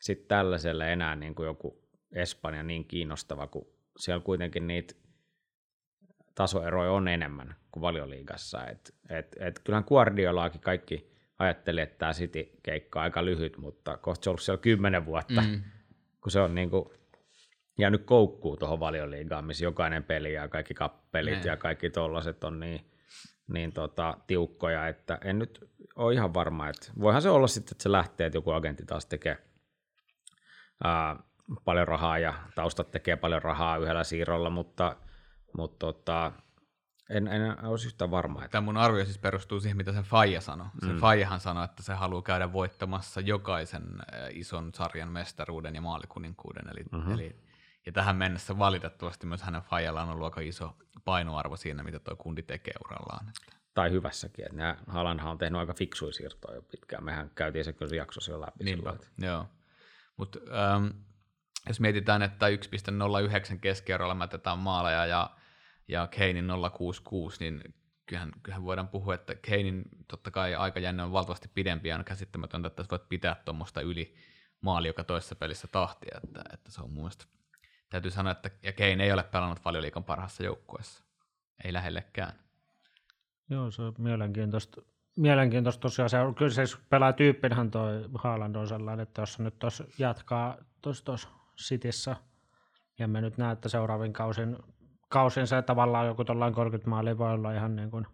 sit 0.00 0.28
tällaiselle 0.28 0.92
enää 0.92 1.16
niin 1.16 1.34
kuin 1.34 1.46
joku 1.46 1.82
Espanja 2.12 2.62
niin 2.62 2.84
kiinnostava, 2.84 3.46
kun 3.46 3.66
siellä 3.98 4.20
kuitenkin 4.20 4.66
niitä 4.66 4.94
tasoeroja 6.34 6.92
on 6.92 7.08
enemmän 7.08 7.56
kuin 7.70 7.80
valioliigassa. 7.80 8.66
Et, 8.66 8.94
et, 9.10 9.36
et 9.40 9.58
kyllähän 9.58 9.84
Guardiolaakin 9.88 10.60
kaikki 10.60 11.12
ajatteli, 11.38 11.80
että 11.80 11.98
tämä 11.98 12.12
City-keikka 12.12 12.98
on 12.98 13.04
aika 13.04 13.24
lyhyt, 13.24 13.58
mutta 13.58 13.96
kohta 13.96 14.24
se 14.24 14.30
on 14.30 14.32
ollut 14.32 14.42
siellä 14.42 14.62
kymmenen 14.62 15.06
vuotta, 15.06 15.40
mm. 15.40 15.62
kun 16.20 16.32
se 16.32 16.40
on 16.40 16.54
niin 16.54 16.70
kuin 16.70 16.88
jäänyt 17.78 18.04
koukkuu 18.04 18.56
tuohon 18.56 18.80
valioliigaan, 18.80 19.44
missä 19.44 19.64
jokainen 19.64 20.04
peli 20.04 20.32
ja 20.32 20.48
kaikki 20.48 20.74
kappelit 20.74 21.44
Ne. 21.44 21.50
ja 21.50 21.56
kaikki 21.56 21.90
tollaset 21.90 22.44
on 22.44 22.60
niin, 22.60 22.90
niin 23.46 23.72
tota, 23.72 24.16
tiukkoja, 24.26 24.88
että 24.88 25.18
en 25.24 25.38
nyt 25.38 25.70
ole 25.96 26.14
ihan 26.14 26.34
varma, 26.34 26.68
että 26.68 26.92
voihan 27.00 27.22
se 27.22 27.30
olla 27.30 27.46
sitten, 27.46 27.72
että 27.74 27.82
se 27.82 27.92
lähtee, 27.92 28.26
että 28.26 28.36
joku 28.36 28.50
agentti 28.50 28.86
taas 28.86 29.06
tekee 29.06 29.38
ää, 30.84 31.16
paljon 31.64 31.88
rahaa 31.88 32.18
ja 32.18 32.34
taustat 32.54 32.90
tekee 32.90 33.16
paljon 33.16 33.42
rahaa 33.42 33.76
yhdellä 33.76 34.04
siirrolla, 34.04 34.50
mutta, 34.50 34.96
mutta 35.56 35.86
tota, 35.86 36.32
en, 37.10 37.28
en 37.28 37.64
olisi 37.64 37.86
yhtään 37.86 38.10
varma. 38.10 38.38
Että, 38.38 38.52
tämä 38.52 38.64
mun 38.64 38.76
arvio 38.76 39.04
siis 39.04 39.18
perustuu 39.18 39.60
siihen, 39.60 39.76
mitä 39.76 39.92
se 39.92 40.02
Faija 40.02 40.40
sanoi. 40.40 40.66
Se 40.80 40.92
mm. 40.92 40.98
Faijahan 40.98 41.40
sanoi, 41.40 41.64
että 41.64 41.82
se 41.82 41.94
haluaa 41.94 42.22
käydä 42.22 42.52
voittamassa 42.52 43.20
jokaisen 43.20 43.82
ison 44.30 44.74
sarjan 44.74 45.08
mestaruuden 45.08 45.74
ja 45.74 45.80
maalikuninkuuden. 45.80 46.68
Eli, 46.68 46.84
mm-hmm. 46.92 47.12
eli, 47.12 47.36
ja 47.86 47.92
tähän 47.92 48.16
mennessä 48.16 48.58
valitettavasti 48.58 49.26
myös 49.26 49.42
hänen 49.42 49.62
Faijallaan 49.62 50.08
on 50.08 50.14
ollut 50.14 50.24
aika 50.24 50.40
iso 50.40 50.76
painoarvo 51.04 51.56
siinä, 51.56 51.82
mitä 51.82 51.98
tuo 51.98 52.16
kundi 52.16 52.42
tekee 52.42 52.74
urallaan. 52.84 53.32
tai 53.74 53.90
hyvässäkin. 53.90 54.44
Että 54.44 54.56
nämä 54.56 54.76
Haalandhan 54.86 55.30
on 55.30 55.38
tehnyt 55.38 55.60
aika 55.60 55.74
fiksuja 55.74 56.12
siirtoja 56.12 56.54
jo 56.54 56.62
pitkään. 56.62 57.04
Mehän 57.04 57.30
käytiin 57.34 57.64
se 57.64 57.72
kyllä 57.72 57.96
jaksossa 57.96 58.32
jo 58.32 58.40
läpi. 58.40 58.64
Niinpä, 58.64 58.80
silloin, 58.80 58.96
että- 58.96 59.26
joo. 59.26 59.46
Mutta 60.16 60.38
ähm, 60.74 60.86
jos 61.68 61.80
mietitään, 61.80 62.22
että 62.22 62.46
1.09 62.48 63.58
keskiarvolla 63.58 64.14
mätetään 64.14 64.58
maaleja 64.58 65.06
ja, 65.06 65.30
ja 65.88 66.06
Keinin 66.06 66.46
0.66, 66.48 67.36
niin 67.40 67.74
kyllähän, 68.06 68.32
kyllähän 68.42 68.64
voidaan 68.64 68.88
puhua, 68.88 69.14
että 69.14 69.34
Keinin 69.34 69.84
totta 70.08 70.30
kai 70.30 70.54
aikajänne 70.54 71.02
on 71.02 71.12
valtavasti 71.12 71.48
pidempi 71.54 71.88
ja 71.88 71.96
on 71.96 72.04
käsittämätöntä, 72.04 72.66
että 72.68 72.82
sä 72.82 72.88
voit 72.90 73.08
pitää 73.08 73.36
tuommoista 73.44 73.80
yli 73.80 74.14
maali 74.60 74.86
joka 74.86 75.04
toisessa 75.04 75.36
pelissä 75.36 75.68
tahtia, 75.72 76.18
että, 76.24 76.42
että 76.52 76.70
se 76.72 76.82
on 76.82 76.90
mun 76.90 77.02
mielestä, 77.02 77.24
täytyy 77.96 78.10
sanoa, 78.10 78.32
että 78.32 78.50
ja 78.62 78.72
Kein 78.72 79.00
ei 79.00 79.12
ole 79.12 79.22
pelannut 79.22 79.64
valioliikan 79.64 80.04
parhaassa 80.04 80.42
joukkueessa, 80.44 81.04
ei 81.64 81.72
lähellekään. 81.72 82.32
Joo, 83.50 83.70
se 83.70 83.82
on 83.82 83.94
mielenkiintoista. 83.98 84.82
Mielenkiintoista 85.16 85.80
tosiaan. 85.80 86.10
Se 86.10 86.20
on, 86.20 86.34
kyllä 86.34 86.50
se 86.50 86.62
pelaa 86.90 87.12
tyyppinhän 87.12 87.70
toi 87.70 88.04
Haaland 88.14 88.54
on 88.54 88.68
sellainen, 88.68 89.02
että 89.02 89.22
jos 89.22 89.38
nyt 89.38 89.58
tos 89.58 89.82
jatkaa 89.98 90.56
tuossa 90.82 91.04
tos 91.04 91.28
Cityssä, 91.56 92.16
ja 92.98 93.08
me 93.08 93.20
nyt 93.20 93.38
näe, 93.38 93.52
että 93.52 93.68
seuraavin 93.68 94.12
kausin, 94.12 94.56
kausin 95.08 95.46
se 95.46 95.62
tavallaan 95.62 96.06
joku 96.06 96.24
tuollainen 96.24 96.54
30 96.54 96.90
maalia 96.90 97.18
voi 97.18 97.32
olla 97.32 97.52
ihan 97.52 97.76
niin 97.76 97.90
kuin 97.90 98.06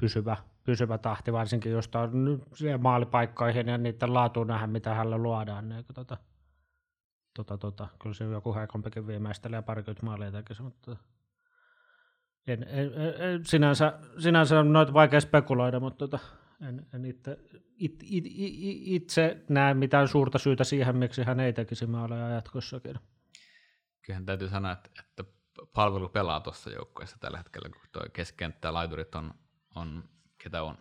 pysyvä, 0.00 0.36
pysyvä 0.64 0.98
tahti, 0.98 1.32
varsinkin 1.32 1.72
just 1.72 1.94
on 1.94 2.42
maalipaikkoihin 2.78 3.68
ja 3.68 3.78
niiden 3.78 4.14
laatuun 4.14 4.46
nähdä, 4.46 4.66
mitä 4.66 4.94
hänelle 4.94 5.18
luodaan. 5.18 5.68
Niin, 5.68 5.84
tota, 5.94 6.16
tota, 7.34 7.58
tota, 7.58 7.88
kyllä 8.02 8.14
se 8.14 8.24
joku 8.24 8.54
heikompikin 8.54 9.06
viimeistelee 9.06 9.62
parikymmentä 9.62 10.06
maalia 10.06 10.32
tekisi, 10.32 10.62
mutta 10.62 10.96
en, 12.46 12.62
en, 12.62 12.92
en, 12.94 13.22
en, 13.22 13.44
sinänsä, 13.44 13.98
sinänsä 14.18 14.60
on 14.60 14.72
noita 14.72 14.92
vaikea 14.92 15.20
spekuloida, 15.20 15.80
mutta 15.80 16.08
tota, 16.08 16.18
en, 16.68 16.86
en 16.94 17.04
itse, 17.04 17.38
it, 17.76 18.02
it, 18.02 18.24
it, 18.26 18.54
itse 18.84 19.44
näe 19.48 19.74
mitään 19.74 20.08
suurta 20.08 20.38
syytä 20.38 20.64
siihen, 20.64 20.96
miksi 20.96 21.22
hän 21.22 21.40
ei 21.40 21.52
tekisi 21.52 21.86
maaleja 21.86 22.28
jatkossakin. 22.28 22.98
Kyllähän 24.02 24.26
täytyy 24.26 24.48
sanoa, 24.48 24.72
että, 24.72 24.90
että 24.98 25.24
palvelu 25.74 26.08
pelaa 26.08 26.40
tuossa 26.40 26.70
joukkueessa 26.70 27.16
tällä 27.20 27.38
hetkellä, 27.38 27.68
kun 27.68 27.80
tuo 27.92 28.02
keskenttä 28.12 28.68
ja 28.68 28.74
laiturit 28.74 29.14
on, 29.14 29.34
on 29.74 30.04
ketä 30.38 30.62
on. 30.62 30.78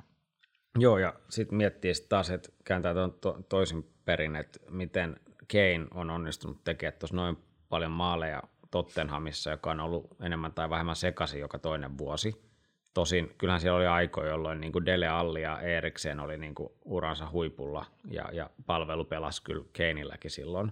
Joo, 0.77 0.97
ja 0.97 1.13
sitten 1.29 1.57
miettii 1.57 1.93
sit 1.93 2.09
taas, 2.09 2.29
että 2.29 2.49
kääntää 2.63 2.93
tuon 2.93 3.13
to, 3.13 3.39
toisin 3.49 3.93
perin, 4.05 4.35
että 4.35 4.59
miten 4.69 5.19
Kane 5.51 5.87
on 5.93 6.09
onnistunut 6.09 6.63
tekemään 6.63 6.99
tuossa 6.99 7.15
noin 7.15 7.37
paljon 7.69 7.91
maaleja 7.91 8.43
Tottenhamissa, 8.71 9.49
joka 9.49 9.71
on 9.71 9.79
ollut 9.79 10.15
enemmän 10.21 10.53
tai 10.53 10.69
vähemmän 10.69 10.95
sekaisin 10.95 11.39
joka 11.39 11.59
toinen 11.59 11.97
vuosi. 11.97 12.49
Tosin 12.93 13.35
kyllähän 13.37 13.61
siellä 13.61 13.77
oli 13.77 13.87
aikoja, 13.87 14.29
jolloin 14.29 14.61
niin 14.61 14.71
kuin 14.71 14.85
Dele 14.85 15.07
Alli 15.07 15.41
ja 15.41 15.61
Eriksen 15.61 16.19
oli 16.19 16.37
niin 16.37 16.55
kuin 16.55 16.69
uransa 16.85 17.29
huipulla, 17.29 17.85
ja, 18.05 18.29
ja 18.31 18.49
palvelu 18.65 19.05
pelasi 19.05 19.43
kyllä 19.43 19.65
Keinilläkin 19.73 20.31
silloin. 20.31 20.71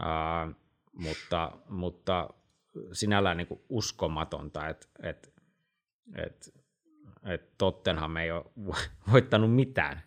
Uh, 0.00 0.54
mutta, 0.92 1.52
mutta 1.68 2.30
sinällään 2.92 3.36
niin 3.36 3.46
kuin 3.46 3.60
uskomatonta, 3.68 4.68
että, 4.68 4.86
että, 5.02 5.28
että, 6.16 6.50
että 7.24 7.54
Tottenham 7.58 8.16
ei 8.16 8.30
ole 8.30 8.44
voittanut 9.12 9.54
mitään 9.54 10.02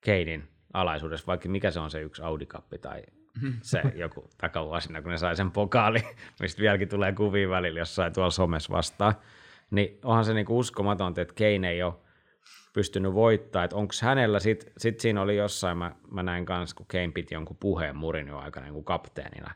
Keinin 0.00 0.48
alaisuudessa, 0.72 1.26
vaikka 1.26 1.48
mikä 1.48 1.70
se 1.70 1.80
on 1.80 1.90
se 1.90 2.00
yksi 2.00 2.22
Audi 2.22 2.46
Cup 2.46 2.64
tai 2.80 3.02
se 3.62 3.82
joku 3.94 4.30
takavuosina, 4.38 5.02
kun 5.02 5.10
ne 5.10 5.18
sai 5.18 5.36
sen 5.36 5.50
pokaali, 5.50 6.02
mistä 6.40 6.62
vieläkin 6.62 6.88
tulee 6.88 7.12
kuvia 7.12 7.48
välillä 7.48 7.78
jossain 7.78 8.12
tuolla 8.12 8.30
somessa 8.30 8.72
vastaan, 8.72 9.14
niin 9.70 9.98
onhan 10.04 10.24
se 10.24 10.34
niinku 10.34 10.58
uskomatonta, 10.58 11.20
että 11.20 11.34
Kane 11.34 11.70
ei 11.70 11.82
ole 11.82 11.94
pystynyt 12.72 13.14
voittaa, 13.14 13.64
että 13.64 13.76
onko 13.76 13.94
hänellä, 14.02 14.40
sit, 14.40 14.72
sit 14.78 15.00
siinä 15.00 15.22
oli 15.22 15.36
jossain, 15.36 15.78
mä, 15.78 15.92
mä 16.10 16.22
näin 16.22 16.46
kanssa, 16.46 16.76
kun 16.76 16.86
Kane 16.86 17.12
piti 17.12 17.34
jonkun 17.34 17.56
puheen 17.60 17.96
Murinio 17.96 18.38
aikana 18.38 18.70
niin 18.70 18.84
kapteenina, 18.84 19.54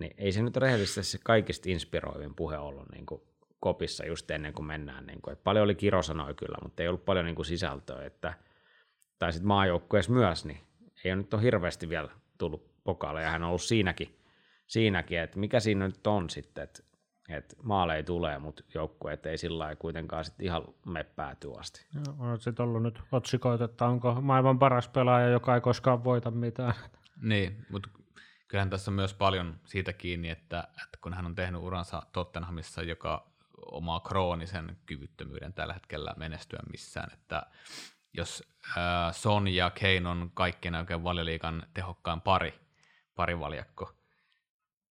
niin 0.00 0.14
ei 0.18 0.32
se 0.32 0.42
nyt 0.42 0.56
rehellisesti 0.56 1.02
se 1.02 1.18
kaikista 1.24 1.70
inspiroivin 1.70 2.34
puhe 2.34 2.58
ollut 2.58 2.92
niin 2.92 3.06
kuin 3.06 3.22
kopissa 3.60 4.06
just 4.06 4.30
ennen 4.30 4.52
kuin 4.52 4.66
mennään. 4.66 5.06
Niin 5.06 5.22
kuin, 5.22 5.32
että 5.32 5.44
paljon 5.44 5.64
oli 5.64 5.74
kirosanoja 5.74 6.34
kyllä, 6.34 6.58
mutta 6.62 6.82
ei 6.82 6.88
ollut 6.88 7.04
paljon 7.04 7.24
niin 7.24 7.34
kuin 7.34 7.46
sisältöä. 7.46 8.04
Että, 8.04 8.34
tai 9.18 9.32
sitten 9.32 9.48
maajoukkueessa 9.48 10.12
myös, 10.12 10.44
niin 10.44 10.60
ei 11.04 11.12
ole 11.12 11.16
nyt 11.16 11.34
ole 11.34 11.42
hirveästi 11.42 11.88
vielä 11.88 12.08
tullut 12.38 12.69
pokaaleja. 12.84 13.30
Hän 13.30 13.42
on 13.42 13.48
ollut 13.48 13.62
siinäkin, 13.62 14.18
siinäkin 14.66 15.18
että 15.18 15.38
mikä 15.38 15.60
siinä 15.60 15.86
nyt 15.86 16.06
on 16.06 16.30
sitten, 16.30 16.64
että, 16.64 16.82
että 17.28 17.56
maaleja 17.62 18.02
tulee, 18.02 18.38
mutta 18.38 18.62
joukkueet 18.74 19.26
ei 19.26 19.38
sillä 19.38 19.58
lailla 19.58 19.76
kuitenkaan 19.76 20.24
sitten 20.24 20.46
ihan 20.46 20.62
mene 20.86 21.04
päätyä 21.04 21.54
asti. 21.58 21.86
Joo, 21.94 22.16
On 22.18 22.40
sitten 22.40 22.64
ollut 22.64 22.82
nyt 22.82 23.00
otsikoita, 23.12 23.64
että 23.64 23.86
onko 23.86 24.20
maailman 24.20 24.58
paras 24.58 24.88
pelaaja, 24.88 25.28
joka 25.28 25.54
ei 25.54 25.60
koskaan 25.60 26.04
voita 26.04 26.30
mitään. 26.30 26.74
Niin, 27.22 27.66
mutta 27.70 27.88
kyllähän 28.48 28.70
tässä 28.70 28.90
on 28.90 28.94
myös 28.94 29.14
paljon 29.14 29.60
siitä 29.64 29.92
kiinni, 29.92 30.28
että, 30.30 30.68
että 30.68 30.98
kun 31.00 31.14
hän 31.14 31.26
on 31.26 31.34
tehnyt 31.34 31.62
uransa 31.62 32.02
Tottenhamissa, 32.12 32.82
joka 32.82 33.30
omaa 33.72 34.00
kroonisen 34.00 34.76
kyvyttömyyden 34.86 35.52
tällä 35.52 35.74
hetkellä 35.74 36.14
menestyä 36.16 36.60
missään, 36.70 37.12
että 37.12 37.46
jos 38.12 38.42
äh, 38.78 39.14
Son 39.14 39.48
ja 39.48 39.70
Kane 39.70 40.08
on 40.08 40.30
kaikkien 40.34 40.74
oikein 40.74 41.04
valioliikan 41.04 41.66
tehokkaan 41.74 42.20
pari, 42.20 42.54
parivaljakko, 43.14 43.92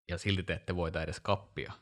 ja 0.10 0.17
silti 0.17 0.43
te 0.43 0.53
ette 0.53 0.75
voita 0.75 1.01
edes 1.01 1.19
kappia, 1.19 1.73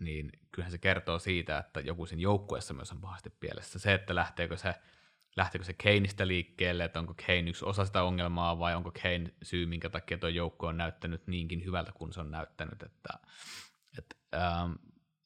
niin 0.00 0.32
kyllähän 0.52 0.72
se 0.72 0.78
kertoo 0.78 1.18
siitä, 1.18 1.58
että 1.58 1.80
joku 1.80 2.06
siinä 2.06 2.22
joukkueessa 2.22 2.74
myös 2.74 2.92
on 2.92 3.00
pahasti 3.00 3.30
pielessä. 3.30 3.78
Se, 3.78 3.94
että 3.94 4.14
lähteekö 4.14 4.56
se, 4.56 4.74
lähteekö 5.36 5.64
se 5.64 5.72
Kaneista 5.72 6.26
liikkeelle, 6.26 6.84
että 6.84 6.98
onko 6.98 7.14
Kane 7.26 7.50
yksi 7.50 7.64
osa 7.64 7.84
sitä 7.84 8.02
ongelmaa 8.02 8.58
vai 8.58 8.74
onko 8.74 8.92
Kane 9.02 9.34
syy, 9.42 9.66
minkä 9.66 9.90
takia 9.90 10.18
tuo 10.18 10.28
joukkue 10.28 10.68
on 10.68 10.76
näyttänyt 10.76 11.26
niinkin 11.26 11.64
hyvältä 11.64 11.92
kuin 11.92 12.12
se 12.12 12.20
on 12.20 12.30
näyttänyt. 12.30 12.82
Että, 12.82 13.18
että, 13.98 14.16
ähm, 14.34 14.72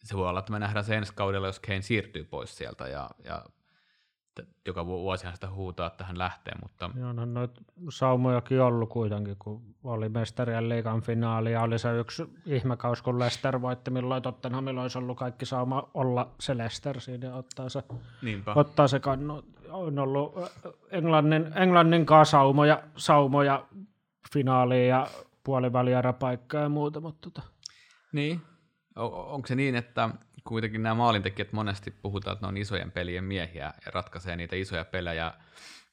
se 0.04 0.16
voi 0.16 0.28
olla, 0.28 0.38
että 0.38 0.52
me 0.52 0.58
nähdään 0.58 0.84
se 0.84 0.96
ensi 0.96 1.12
kaudella, 1.14 1.46
jos 1.46 1.60
Kane 1.60 1.82
siirtyy 1.82 2.24
pois 2.24 2.56
sieltä 2.56 2.88
ja, 2.88 3.10
ja 3.24 3.44
joka 4.66 4.86
vuosihan 4.86 5.34
sitä 5.34 5.50
huutaa, 5.50 5.86
että 5.86 6.04
hän 6.04 6.18
lähtee, 6.18 6.54
mutta... 6.62 6.90
Joo, 7.00 7.12
no 7.12 7.24
noita 7.24 7.60
saumojakin 7.90 8.60
ollut 8.60 8.88
kuitenkin, 8.88 9.36
kun 9.38 9.74
oli 9.84 10.08
mestarien 10.08 10.68
liigan 10.68 11.02
finaali 11.02 11.52
ja 11.52 11.62
oli 11.62 11.78
se 11.78 11.98
yksi 11.98 12.22
ihmekaus, 12.46 13.02
kun 13.02 13.18
Leicester 13.18 13.62
voitti, 13.62 13.90
milloin 13.90 14.22
Tottenhamilla 14.22 14.82
olisi 14.82 14.98
ollut 14.98 15.18
kaikki 15.18 15.46
sauma 15.46 15.90
olla 15.94 16.30
se 16.40 16.58
Leicester 16.58 17.00
siinä 17.00 17.28
ja 17.28 17.34
ottaa 17.34 17.68
se, 17.68 17.82
Niinpä. 18.22 18.52
ottaa 18.56 18.88
se 18.88 19.00
kannu. 19.00 19.42
On 19.70 19.98
ollut 19.98 20.34
Englannin, 20.90 21.52
Englannin 21.56 22.06
kanssa 22.06 22.30
saumoja, 22.30 22.82
saumoja 22.96 23.66
finaaliin 24.32 24.88
ja 24.88 25.06
puolivälieräpaikkaa 25.44 26.60
ja 26.62 26.68
muuta, 26.68 27.00
mutta 27.00 27.30
tota. 27.30 27.48
Niin, 28.12 28.40
o- 28.98 29.34
onko 29.34 29.46
se 29.46 29.54
niin, 29.54 29.74
että 29.74 30.10
kuitenkin 30.44 30.82
nämä 30.82 30.94
maalintekijät 30.94 31.52
monesti 31.52 31.90
puhutaan, 31.90 32.32
että 32.32 32.46
ne 32.46 32.48
on 32.48 32.56
isojen 32.56 32.92
pelien 32.92 33.24
miehiä 33.24 33.74
ja 33.86 33.92
ratkaisee 33.92 34.36
niitä 34.36 34.56
isoja 34.56 34.84
pelejä, 34.84 35.32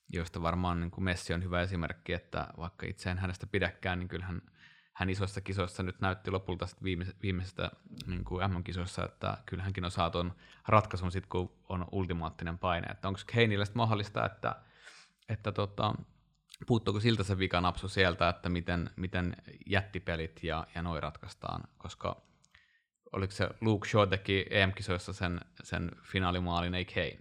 joista 0.10 0.42
varmaan 0.42 0.80
niin 0.82 0.92
kuin 0.92 1.04
Messi 1.04 1.34
on 1.34 1.44
hyvä 1.44 1.62
esimerkki, 1.62 2.14
että 2.14 2.48
vaikka 2.58 2.86
itse 2.86 3.10
en 3.10 3.18
hänestä 3.18 3.48
pidäkään, 3.48 4.00
niin 4.00 4.08
kyllähän 4.08 4.42
hän 4.94 5.10
isoissa 5.10 5.42
kisoissa 5.42 5.84
nyt 5.84 6.02
näytti 6.02 6.32
lopulta 6.32 6.68
viimeisestä 7.22 7.72
niin 8.08 8.24
kuin 8.24 8.52
MM-kisoissa, 8.52 9.06
että 9.06 9.38
kyllähänkin 9.46 9.86
on 9.86 9.92
saatu 9.92 10.26
ratkaisun 10.68 11.12
sitten, 11.12 11.30
kun 11.30 11.52
on 11.70 11.86
ultimaattinen 11.92 12.58
paine. 12.58 12.88
Että 12.88 13.08
onko 13.08 13.20
Keinille 13.28 13.66
mahdollista, 13.74 14.26
että, 14.26 14.56
että 15.30 15.52
tota, 15.52 15.96
puuttuuko 16.68 17.00
siltä 17.00 17.24
se 17.24 17.38
vikanapsu 17.38 17.88
sieltä, 17.88 18.30
että 18.30 18.50
miten, 18.50 18.90
miten 18.96 19.36
jättipelit 19.66 20.44
ja, 20.44 20.68
ja 20.76 20.82
noi 20.82 21.02
ratkaistaan, 21.02 21.64
koska 21.78 22.22
oliko 23.14 23.32
se 23.32 23.50
Luke 23.62 23.90
Shaw 23.90 24.10
teki 24.10 24.46
EM-kisoissa 24.50 25.14
sen, 25.14 25.40
sen 25.64 25.92
finaalimaalin, 26.04 26.76
ei 26.76 26.86
Kane? 26.86 27.20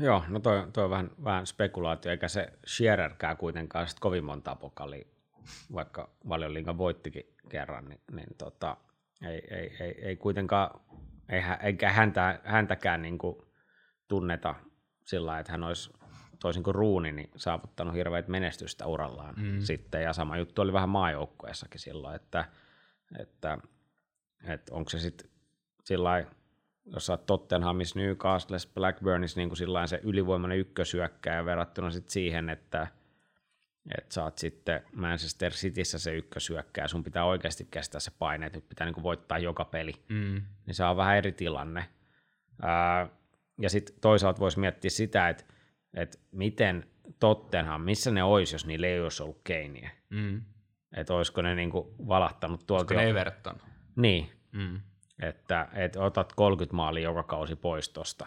Joo, 0.00 0.24
no 0.28 0.40
toi, 0.40 0.66
toi 0.72 0.84
on 0.84 0.90
vähän, 0.90 1.10
vähän 1.24 1.46
spekulaatio, 1.46 2.10
eikä 2.10 2.28
se 2.28 2.52
Shearerkään 2.66 3.36
kuitenkaan 3.36 3.88
sit 3.88 4.00
kovin 4.00 4.24
monta 4.24 4.56
pokali, 4.56 5.06
vaikka 5.72 6.10
valioliiga 6.28 6.78
voittikin 6.78 7.34
kerran, 7.48 7.88
niin, 7.88 8.00
niin 8.12 8.28
tota, 8.38 8.76
ei, 9.22 9.42
ei, 9.50 9.76
ei, 9.80 9.94
ei 10.02 10.16
kuitenkaan, 10.16 10.80
ei, 11.28 11.42
eikä 11.62 11.92
häntä, 11.92 12.40
häntäkään 12.44 13.02
niin 13.02 13.18
kuin 13.18 13.36
tunneta 14.08 14.54
sillä 15.04 15.38
että 15.38 15.52
hän 15.52 15.62
olisi 15.62 15.92
toisin 16.40 16.62
kuin 16.62 16.74
Ruuni, 16.74 17.12
niin 17.12 17.30
saavuttanut 17.36 17.94
hirveät 17.94 18.28
menestystä 18.28 18.86
urallaan 18.86 19.34
mm. 19.38 19.60
sitten, 19.60 20.02
ja 20.02 20.12
sama 20.12 20.36
juttu 20.36 20.62
oli 20.62 20.72
vähän 20.72 20.88
maajoukkueessakin 20.88 21.80
silloin, 21.80 22.16
että 22.16 22.44
että, 23.18 23.58
että 24.44 24.74
onko 24.74 24.90
se 24.90 24.98
sitten 24.98 25.30
sillä 25.84 26.24
jos 26.86 27.06
sä 27.06 27.12
oot 27.12 27.26
Tottenhamissa, 27.26 27.98
Newcastles, 27.98 28.66
Blackburnissa 28.74 29.40
niin 29.40 29.48
kuin 29.48 29.88
se 29.88 30.00
ylivoimainen 30.02 30.58
ykkösyökkäjä 30.58 31.44
verrattuna 31.44 31.90
sit 31.90 32.10
siihen, 32.10 32.48
että, 32.48 32.86
että 33.98 34.14
sä 34.14 34.24
oot 34.24 34.38
sitten 34.38 34.82
Manchester 34.92 35.52
Cityssä 35.52 35.98
se 35.98 36.16
ykkösyökkäjä, 36.16 36.88
sun 36.88 37.04
pitää 37.04 37.24
oikeasti 37.24 37.68
kestää 37.70 38.00
se 38.00 38.10
paine, 38.18 38.46
että 38.46 38.58
nyt 38.58 38.68
pitää 38.68 38.86
niin 38.86 39.02
voittaa 39.02 39.38
joka 39.38 39.64
peli, 39.64 39.92
mm. 40.08 40.42
niin 40.66 40.74
se 40.74 40.84
on 40.84 40.96
vähän 40.96 41.16
eri 41.16 41.32
tilanne. 41.32 41.88
Ää, 42.62 43.08
ja 43.60 43.70
sitten 43.70 43.96
toisaalta 44.00 44.40
voisi 44.40 44.58
miettiä 44.58 44.90
sitä, 44.90 45.28
että, 45.28 45.44
että 45.94 46.18
miten 46.32 46.86
Tottenham, 47.20 47.80
missä 47.80 48.10
ne 48.10 48.22
olisi, 48.22 48.54
jos 48.54 48.66
niillä 48.66 48.86
ei 48.86 49.00
olisi 49.00 49.22
ollut 49.22 49.40
Keinia. 49.44 49.90
Mm. 50.10 50.42
Että 50.96 51.14
olisiko 51.14 51.42
ne 51.42 51.54
niinku 51.54 51.94
valahtanut 52.08 52.66
tuolta. 52.66 52.94
Olisiko 52.94 53.00
jo... 53.02 53.08
Everton? 53.08 53.56
Niin, 53.96 54.30
mm. 54.52 54.80
että 55.22 55.68
et 55.72 55.96
otat 55.96 56.32
30 56.36 56.76
maalia 56.76 57.02
joka 57.02 57.22
kausi 57.22 57.56
pois 57.56 57.88
tosta. 57.88 58.26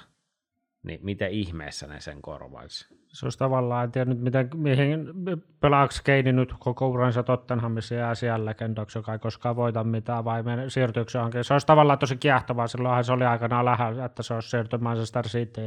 Niin 0.83 0.99
miten 1.03 1.31
ihmeessä 1.31 1.87
ne 1.87 1.99
sen 1.99 2.21
korvaisi? 2.21 2.99
Se 3.07 3.25
olisi 3.25 3.39
tavallaan, 3.39 3.83
en 3.83 3.91
tiedä 3.91 4.09
nyt 4.09 4.21
miten, 4.21 4.49
mihin 4.55 5.07
pelaako 5.59 5.93
Keini 6.03 6.31
nyt 6.31 6.53
koko 6.59 6.87
uransa 6.87 7.23
Tottenhamissa 7.23 7.95
ja 7.95 8.15
siellä 8.15 8.45
legendoksi, 8.45 8.97
joka 8.97 9.13
ei 9.13 9.19
koskaan 9.19 9.55
voita 9.55 9.83
mitään, 9.83 10.25
vai 10.25 10.43
siirtyykö 10.67 11.11
johonkin. 11.13 11.43
Se 11.43 11.53
olisi 11.53 11.67
tavallaan 11.67 11.99
tosi 11.99 12.17
kiehtovaa, 12.17 12.67
silloinhan 12.67 13.03
se 13.03 13.11
oli 13.11 13.25
aikanaan 13.25 13.65
lähellä, 13.65 14.05
että 14.05 14.23
se 14.23 14.33
olisi 14.33 14.49
siirtymään 14.49 15.05
Star 15.05 15.25
City, 15.25 15.61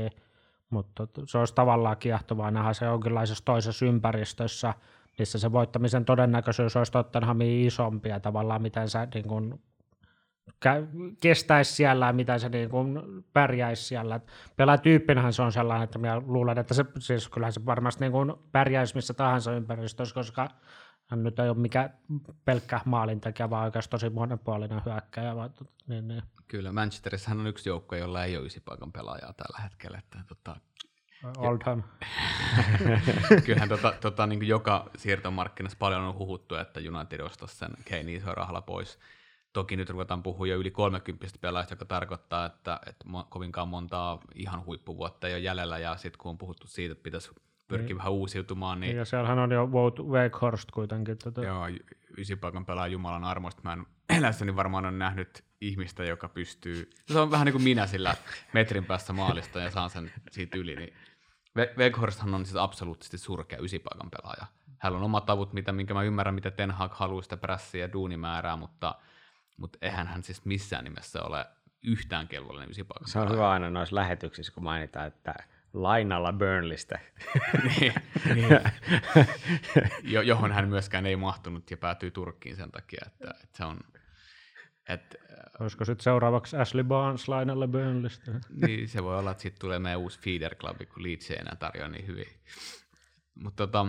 mutta 0.70 1.08
se 1.26 1.38
olisi 1.38 1.54
tavallaan 1.54 1.96
kiehtovaa 1.96 2.50
nähdä 2.50 2.72
se 2.72 2.84
jonkinlaisessa 2.84 3.44
toisessa 3.44 3.86
ympäristössä, 3.86 4.74
missä 5.18 5.38
se 5.38 5.52
voittamisen 5.52 6.04
todennäköisyys 6.04 6.76
olisi 6.76 6.92
Tottenhamin 6.92 7.66
isompi 7.66 8.08
ja 8.08 8.20
tavallaan 8.20 8.62
miten 8.62 8.88
se 8.88 9.08
niin 9.14 9.28
kuin, 9.28 9.60
kestäisi 11.20 11.72
siellä 11.72 12.06
ja 12.06 12.12
miten 12.12 12.40
se 12.40 12.48
niin 12.48 12.70
kuin, 12.70 13.00
pärjäisi 13.32 13.84
siellä. 13.84 14.20
Pelaatyyppinähän 14.56 15.32
se 15.32 15.42
on 15.42 15.52
sellainen, 15.52 15.84
että 15.84 15.98
minä 15.98 16.22
luulen, 16.26 16.58
että 16.58 16.74
se, 16.74 16.84
siis 16.98 17.28
kyllähän 17.28 17.52
se 17.52 17.66
varmasti 17.66 18.04
niin 18.04 18.12
kuin, 18.12 18.32
pärjäisi 18.52 18.94
missä 18.94 19.14
tahansa 19.14 19.52
ympäristössä, 19.52 20.14
koska 20.14 20.50
hän 21.06 21.22
nyt 21.22 21.38
ei 21.38 21.48
ole 21.48 21.58
mikään 21.58 21.90
pelkkä 22.44 22.80
maalintekijä, 22.84 23.50
vaan 23.50 23.64
oikeastaan 23.64 24.00
tosi 24.00 24.10
monipuolinen 24.10 24.82
hyökkäjä. 24.86 25.36
Vaan, 25.36 25.50
niin, 25.86 26.08
niin. 26.08 26.22
Kyllä, 26.48 26.72
Manchesterissa 26.72 27.30
on 27.30 27.46
yksi 27.46 27.68
joukko, 27.68 27.96
jolla 27.96 28.24
ei 28.24 28.36
ole 28.36 28.46
ysipaikan 28.46 28.92
pelaajaa 28.92 29.32
tällä 29.32 29.58
hetkellä. 29.62 29.98
Että, 29.98 30.18
tota, 30.28 30.56
Oldham. 31.36 31.82
Kyllähän 33.46 33.68
tota, 33.68 33.94
tota, 34.00 34.26
niin 34.26 34.48
joka 34.48 34.90
siirtomarkkinassa 34.96 35.78
paljon 35.78 36.02
on 36.02 36.14
huhuttu, 36.14 36.54
että 36.54 36.80
United 36.80 37.20
ostaisi 37.20 37.56
sen 37.56 37.70
Kane 37.88 38.12
iso 38.12 38.34
rahalla 38.34 38.60
pois. 38.60 38.98
Toki 39.52 39.76
nyt 39.76 39.90
ruvetaan 39.90 40.22
puhua 40.22 40.46
jo 40.46 40.56
yli 40.56 40.70
30 40.70 41.26
pelaajista, 41.40 41.72
joka 41.72 41.84
tarkoittaa, 41.84 42.46
että, 42.46 42.80
että 42.86 43.04
kovinkaan 43.28 43.68
montaa 43.68 44.20
ihan 44.34 44.64
huippuvuotta 44.64 45.28
ei 45.28 45.34
ole 45.34 45.40
jäljellä, 45.40 45.78
ja 45.78 45.96
sitten 45.96 46.18
kun 46.18 46.30
on 46.30 46.38
puhuttu 46.38 46.66
siitä, 46.66 46.92
että 46.92 47.02
pitäisi 47.02 47.30
pyrkiä 47.68 47.88
niin. 47.88 47.98
vähän 47.98 48.12
uusiutumaan. 48.12 48.80
Niin... 48.80 48.96
Ja 48.96 49.04
siellähän 49.04 49.38
on 49.38 49.50
jo 49.50 49.66
Wout 49.66 50.00
Weghorst 50.00 50.70
kuitenkin. 50.70 51.18
Tota. 51.18 51.44
Joo, 51.44 51.68
ysipaikan 52.16 52.66
pelaa 52.66 52.86
Jumalan 52.86 53.24
armoista. 53.24 53.62
Mä 53.64 53.72
en 53.72 53.86
elässäni 54.18 54.56
varmaan 54.56 54.86
on 54.86 54.98
nähnyt 54.98 55.44
ihmistä, 55.60 56.04
joka 56.04 56.28
pystyy, 56.28 56.90
se 57.06 57.18
on 57.18 57.30
vähän 57.30 57.44
niin 57.44 57.52
kuin 57.52 57.62
minä 57.62 57.86
sillä 57.86 58.14
metrin 58.52 58.84
päässä 58.84 59.12
maalista 59.12 59.60
ja 59.60 59.70
saan 59.70 59.90
sen 59.90 60.12
siitä 60.30 60.58
yli, 60.58 60.76
niin 60.76 60.92
Weghorsthan 61.78 62.34
on 62.34 62.46
siis 62.46 62.56
absoluuttisesti 62.56 63.18
surkea 63.18 63.58
ysipaikan 63.58 64.10
pelaaja. 64.10 64.46
Hänellä 64.78 64.98
on 64.98 65.04
omat 65.04 65.26
tavut, 65.26 65.52
mitä, 65.52 65.72
minkä 65.72 65.94
mä 65.94 66.02
ymmärrän, 66.02 66.34
mitä 66.34 66.50
Ten 66.50 66.70
Hag 66.70 66.92
haluaa 66.94 67.22
sitä 67.22 67.36
prässiä 67.36 67.84
ja 67.86 67.92
duunimäärää, 67.92 68.56
mutta, 68.56 68.94
mutta 69.56 69.78
eihän 69.82 70.06
hän 70.06 70.22
siis 70.22 70.44
missään 70.44 70.84
nimessä 70.84 71.22
ole 71.22 71.46
yhtään 71.82 72.28
kelvollinen 72.28 72.70
ysipaikan 72.70 73.08
Se 73.08 73.18
on 73.18 73.24
pelaaja. 73.24 73.36
hyvä 73.42 73.50
aina 73.50 73.70
noissa 73.70 73.96
lähetyksissä, 73.96 74.52
kun 74.52 74.64
mainitaan, 74.64 75.06
että 75.06 75.34
lainalla 75.72 76.32
Burnleystä. 76.32 76.98
niin, 77.64 77.94
niin. 78.34 78.60
Jo, 80.02 80.22
johon 80.22 80.52
hän 80.52 80.68
myöskään 80.68 81.06
ei 81.06 81.16
mahtunut 81.16 81.70
ja 81.70 81.76
päätyi 81.76 82.10
Turkkiin 82.10 82.56
sen 82.56 82.70
takia, 82.70 83.04
että, 83.06 83.34
että 83.42 83.56
se 83.56 83.64
on 83.64 83.80
et, 84.88 85.16
Olisiko 85.60 85.84
sitten 85.84 86.04
seuraavaksi 86.04 86.56
Ashley 86.56 86.84
Barnes 86.84 87.28
lainalle 87.28 87.68
Burnleystä? 87.68 88.40
niin, 88.66 88.88
se 88.88 89.02
voi 89.02 89.18
olla, 89.18 89.30
että 89.30 89.42
sitten 89.42 89.60
tulee 89.60 89.78
meidän 89.78 90.00
uusi 90.00 90.20
feeder 90.20 90.54
club, 90.54 90.76
kun 90.94 91.02
Leeds 91.02 91.30
ei 91.30 91.36
enää 91.40 91.56
tarjoa 91.56 91.88
niin 91.88 92.06
hyvin. 92.06 92.26
Mutta 93.34 93.66
tota, 93.66 93.86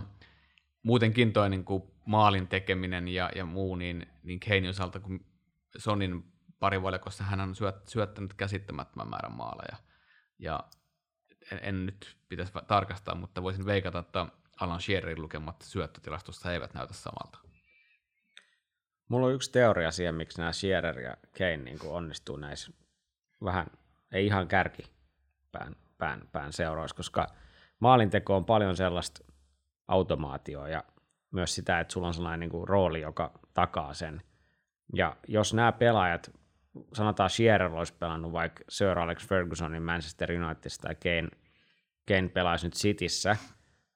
muutenkin 0.84 1.34
toi 1.34 1.50
niin 1.50 1.66
kuin 1.66 1.84
maalin 2.06 2.48
tekeminen 2.48 3.08
ja, 3.08 3.30
ja 3.36 3.46
muu, 3.46 3.76
niin, 3.76 4.08
niin 4.24 4.40
Kane 4.40 4.70
osalta, 4.70 5.00
kun 5.00 5.26
Sonin 5.78 6.24
parivalikossa 6.60 7.24
hän 7.24 7.42
on 7.42 7.56
syöt, 7.56 7.88
syöttänyt 7.88 8.34
käsittämättömän 8.34 9.10
määrän 9.10 9.38
maaleja. 9.38 9.78
Ja 10.40 10.64
en, 11.52 11.60
en 11.62 11.86
nyt 11.86 12.18
pitäisi 12.30 12.54
tarkastaa, 12.68 13.16
mutta 13.16 13.44
voisin 13.44 13.66
veikata, 13.66 14.00
että 14.00 14.28
Alan 14.60 14.82
Shearerin 14.82 15.22
lukemat 15.22 15.62
syöttötilastossa 15.62 16.54
eivät 16.54 16.74
näytä 16.74 16.94
samalta. 16.94 17.53
Mulla 19.14 19.28
on 19.28 19.34
yksi 19.34 19.52
teoria 19.52 19.92
siihen, 19.92 20.16
miksi 20.16 20.38
nämä 20.38 20.52
Shearer 20.52 21.00
ja 21.00 21.18
Kane 21.38 21.58
niin 21.58 21.80
onnistuu 21.84 22.38
näissä 22.38 22.72
vähän, 23.44 23.68
ei 24.12 24.26
ihan 24.26 24.48
kärki 24.48 24.84
pään, 25.52 25.76
pään, 25.98 26.22
pään 26.32 26.54
seuraus, 26.54 26.94
koska 26.94 27.28
maalinteko 27.80 28.36
on 28.36 28.46
paljon 28.46 28.78
sellaista 28.78 29.34
automaatioa 29.88 30.70
ja 30.70 30.84
myös 31.32 31.56
sitä, 31.56 31.80
että 31.80 31.94
sulla 31.94 32.08
on 32.08 32.14
sellainen 32.14 32.40
niin 32.40 32.50
kuin 32.50 32.68
rooli, 32.68 33.02
joka 33.02 33.40
takaa 33.54 33.94
sen. 33.94 34.22
Ja 34.94 35.16
jos 35.28 35.54
nämä 35.54 35.72
pelaajat, 35.72 36.32
sanotaan 36.94 37.30
Shearer 37.30 37.74
olisi 37.74 37.94
pelannut 38.00 38.32
vaikka 38.32 38.64
Sir 38.70 39.00
Alex 39.00 39.28
Fergusonin 39.28 39.84
Manchester 39.84 40.32
Unitedista 40.32 40.88
tai 40.88 40.96
Kane, 40.96 41.30
Kane 42.08 42.30
pelaisi 42.30 42.68
nyt 42.68 42.74
Cityssä, 42.74 43.38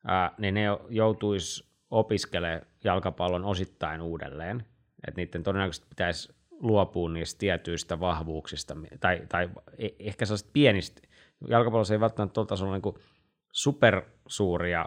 ää, 0.07 0.31
niin 0.37 0.53
ne 0.53 0.63
joutuisi 0.89 1.67
opiskelemaan 1.89 2.61
jalkapallon 2.83 3.45
osittain 3.45 4.01
uudelleen– 4.01 4.65
että 5.07 5.21
niiden 5.21 5.43
todennäköisesti 5.43 5.87
pitäisi 5.89 6.35
luopua 6.51 7.09
niistä 7.09 7.39
tietyistä 7.39 7.99
vahvuuksista, 7.99 8.77
tai, 8.99 9.21
tai 9.29 9.49
e- 9.77 9.87
ehkä 9.99 10.25
sellaisista 10.25 10.51
pienistä, 10.53 11.01
jalkapallossa 11.47 11.93
ei 11.93 11.99
välttämättä 11.99 12.33
tuolla 12.33 12.47
tasolla 12.47 12.77
niin 12.77 13.03
supersuuria 13.51 14.85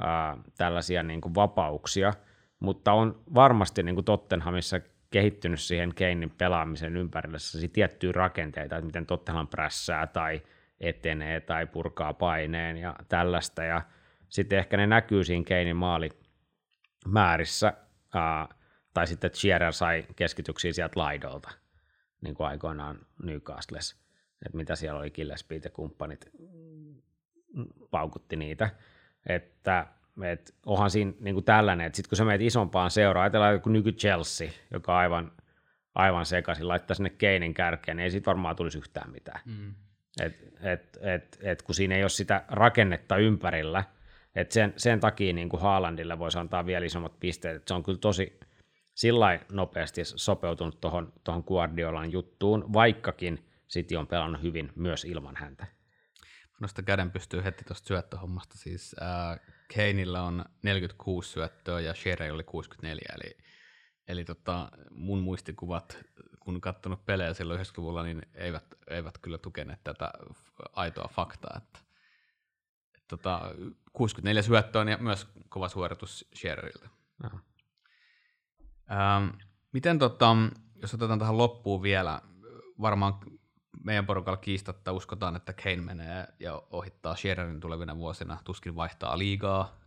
ää, 0.00 0.36
tällaisia 0.58 1.02
niin 1.02 1.20
kuin 1.20 1.34
vapauksia, 1.34 2.12
mutta 2.60 2.92
on 2.92 3.22
varmasti 3.34 3.82
niin 3.82 3.94
kuin 3.94 4.04
Tottenhamissa 4.04 4.80
kehittynyt 5.10 5.60
siihen 5.60 5.94
Keinin 5.94 6.30
pelaamisen 6.30 6.96
ympärille 6.96 7.38
tiettyjä 7.72 8.12
rakenteita, 8.12 8.76
että 8.76 8.86
miten 8.86 9.06
Tottenham 9.06 9.48
prässää 9.48 10.06
tai 10.06 10.42
etenee 10.80 11.40
tai 11.40 11.66
purkaa 11.66 12.14
paineen 12.14 12.76
ja 12.76 12.96
tällaista, 13.08 13.62
ja 13.62 13.82
sitten 14.28 14.58
ehkä 14.58 14.76
ne 14.76 14.86
näkyy 14.86 15.24
siinä 15.24 15.44
Keinin 15.44 15.76
maalimäärissä, 15.76 17.72
ää, 18.14 18.48
tai 18.98 19.06
sitten 19.06 19.30
Shearer 19.34 19.72
sai 19.72 20.06
keskityksiä 20.16 20.72
sieltä 20.72 21.00
laidolta, 21.00 21.50
niin 22.20 22.34
kuin 22.34 22.46
aikoinaan 22.46 22.98
Newcastles, 23.22 23.96
että 24.46 24.56
mitä 24.56 24.76
siellä 24.76 25.00
oli 25.00 25.10
Gillespie 25.10 25.60
ja 25.64 25.70
kumppanit 25.70 26.30
paukutti 27.90 28.36
niitä, 28.36 28.70
että 29.26 29.86
et 30.24 30.54
onhan 30.66 30.90
siinä 30.90 31.12
niin 31.20 31.34
kuin 31.34 31.44
tällainen, 31.44 31.86
että 31.86 31.96
sitten 31.96 32.08
kun 32.08 32.16
sä 32.16 32.24
menet 32.24 32.40
isompaan 32.40 32.90
seuraan, 32.90 33.22
ajatellaan 33.22 33.52
joku 33.52 33.68
nyky 33.68 33.92
Chelsea, 33.92 34.50
joka 34.70 34.92
on 34.92 34.98
aivan, 34.98 35.32
aivan 35.94 36.26
sekaisin, 36.26 36.68
laittaa 36.68 36.94
sinne 36.94 37.10
Keinin 37.10 37.54
kärkeen, 37.54 37.96
niin 37.96 38.04
ei 38.04 38.10
siitä 38.10 38.26
varmaan 38.26 38.56
tulisi 38.56 38.78
yhtään 38.78 39.10
mitään. 39.10 39.40
Mm. 39.44 39.74
Et, 40.20 40.52
et, 40.60 40.98
et, 41.00 41.38
et, 41.42 41.62
kun 41.62 41.74
siinä 41.74 41.94
ei 41.94 42.02
ole 42.02 42.08
sitä 42.08 42.44
rakennetta 42.48 43.16
ympärillä, 43.16 43.84
että 44.34 44.54
sen, 44.54 44.72
sen 44.76 45.00
takia 45.00 45.32
niin 45.32 45.48
kuin 45.48 45.62
Haalandille 45.62 46.18
voisi 46.18 46.38
antaa 46.38 46.66
vielä 46.66 46.86
isommat 46.86 47.20
pisteet, 47.20 47.56
että 47.56 47.68
se 47.68 47.74
on 47.74 47.82
kyllä 47.82 47.98
tosi 47.98 48.38
sillä 48.98 49.40
nopeasti 49.52 50.04
sopeutunut 50.04 50.80
tuohon 50.80 51.44
Guardiolan 51.46 52.12
juttuun, 52.12 52.72
vaikkakin 52.72 53.50
City 53.68 53.96
on 53.96 54.06
pelannut 54.06 54.42
hyvin 54.42 54.72
myös 54.76 55.04
ilman 55.04 55.36
häntä. 55.36 55.66
Nosta 56.60 56.82
käden 56.82 57.10
pystyy 57.10 57.44
heti 57.44 57.64
tuosta 57.64 57.88
syöttöhommasta. 57.88 58.58
Siis 58.58 58.96
äh, 59.02 59.40
Keinillä 59.74 60.22
on 60.22 60.44
46 60.62 61.30
syöttöä 61.30 61.80
ja 61.80 61.94
Shere 61.94 62.32
oli 62.32 62.44
64, 62.44 63.04
eli, 63.14 63.36
eli 64.08 64.24
tota, 64.24 64.68
mun 64.90 65.20
muistikuvat, 65.20 65.98
kun 66.40 66.60
katsonut 66.60 67.06
pelejä 67.06 67.34
silloin 67.34 67.60
90-luvulla, 67.60 68.02
niin 68.02 68.22
eivät, 68.34 68.64
eivät 68.90 69.18
kyllä 69.18 69.38
tukeneet 69.38 69.84
tätä 69.84 70.10
aitoa 70.72 71.08
faktaa. 71.08 71.60
Että, 71.62 71.78
et, 72.96 73.04
tota, 73.08 73.40
64 73.92 74.42
syöttöä 74.42 74.80
on 74.80 74.88
ja 74.88 74.98
myös 74.98 75.28
kova 75.48 75.68
suoritus 75.68 76.28
Shereriltä. 76.34 76.88
Ähm, 78.90 79.28
miten 79.72 79.98
tota, 79.98 80.36
jos 80.82 80.94
otetaan 80.94 81.18
tähän 81.18 81.38
loppuun 81.38 81.82
vielä, 81.82 82.22
varmaan 82.80 83.14
meidän 83.84 84.06
porukalla 84.06 84.36
kiistatta 84.36 84.92
uskotaan, 84.92 85.36
että 85.36 85.52
Kane 85.52 85.76
menee 85.76 86.26
ja 86.40 86.62
ohittaa 86.70 87.16
Shearerin 87.16 87.60
tulevina 87.60 87.96
vuosina, 87.96 88.38
tuskin 88.44 88.76
vaihtaa 88.76 89.18
liigaa. 89.18 89.78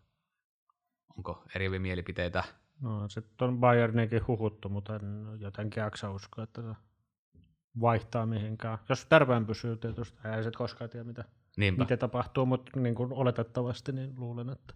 Onko 1.18 1.44
eriäviä 1.56 1.80
mielipiteitä? 1.80 2.44
No 2.82 3.10
sitten 3.10 3.48
on 3.48 3.60
Bayernikin 3.60 4.28
huhuttu, 4.28 4.70
mutta 4.70 4.96
en 4.96 5.28
jotenkin 5.40 5.82
jaksa 5.82 6.12
uskoa, 6.12 6.44
että 6.44 6.62
se 6.62 6.76
vaihtaa 7.82 8.26
mihinkään. 8.26 8.78
Jos 8.90 9.06
tärpään 9.06 9.46
pysyy 9.46 9.78
tietysti, 9.78 10.28
ei 10.38 10.44
se 10.44 10.52
koskaan 10.58 10.90
tiedä 10.90 11.04
mitä, 11.04 11.24
mitä 11.58 11.98
tapahtuu, 11.98 12.46
mutta 12.46 12.80
niin 12.80 12.96
kuin 12.96 13.14
oletettavasti 13.14 13.92
niin 13.92 14.14
luulen, 14.18 14.50
että... 14.50 14.74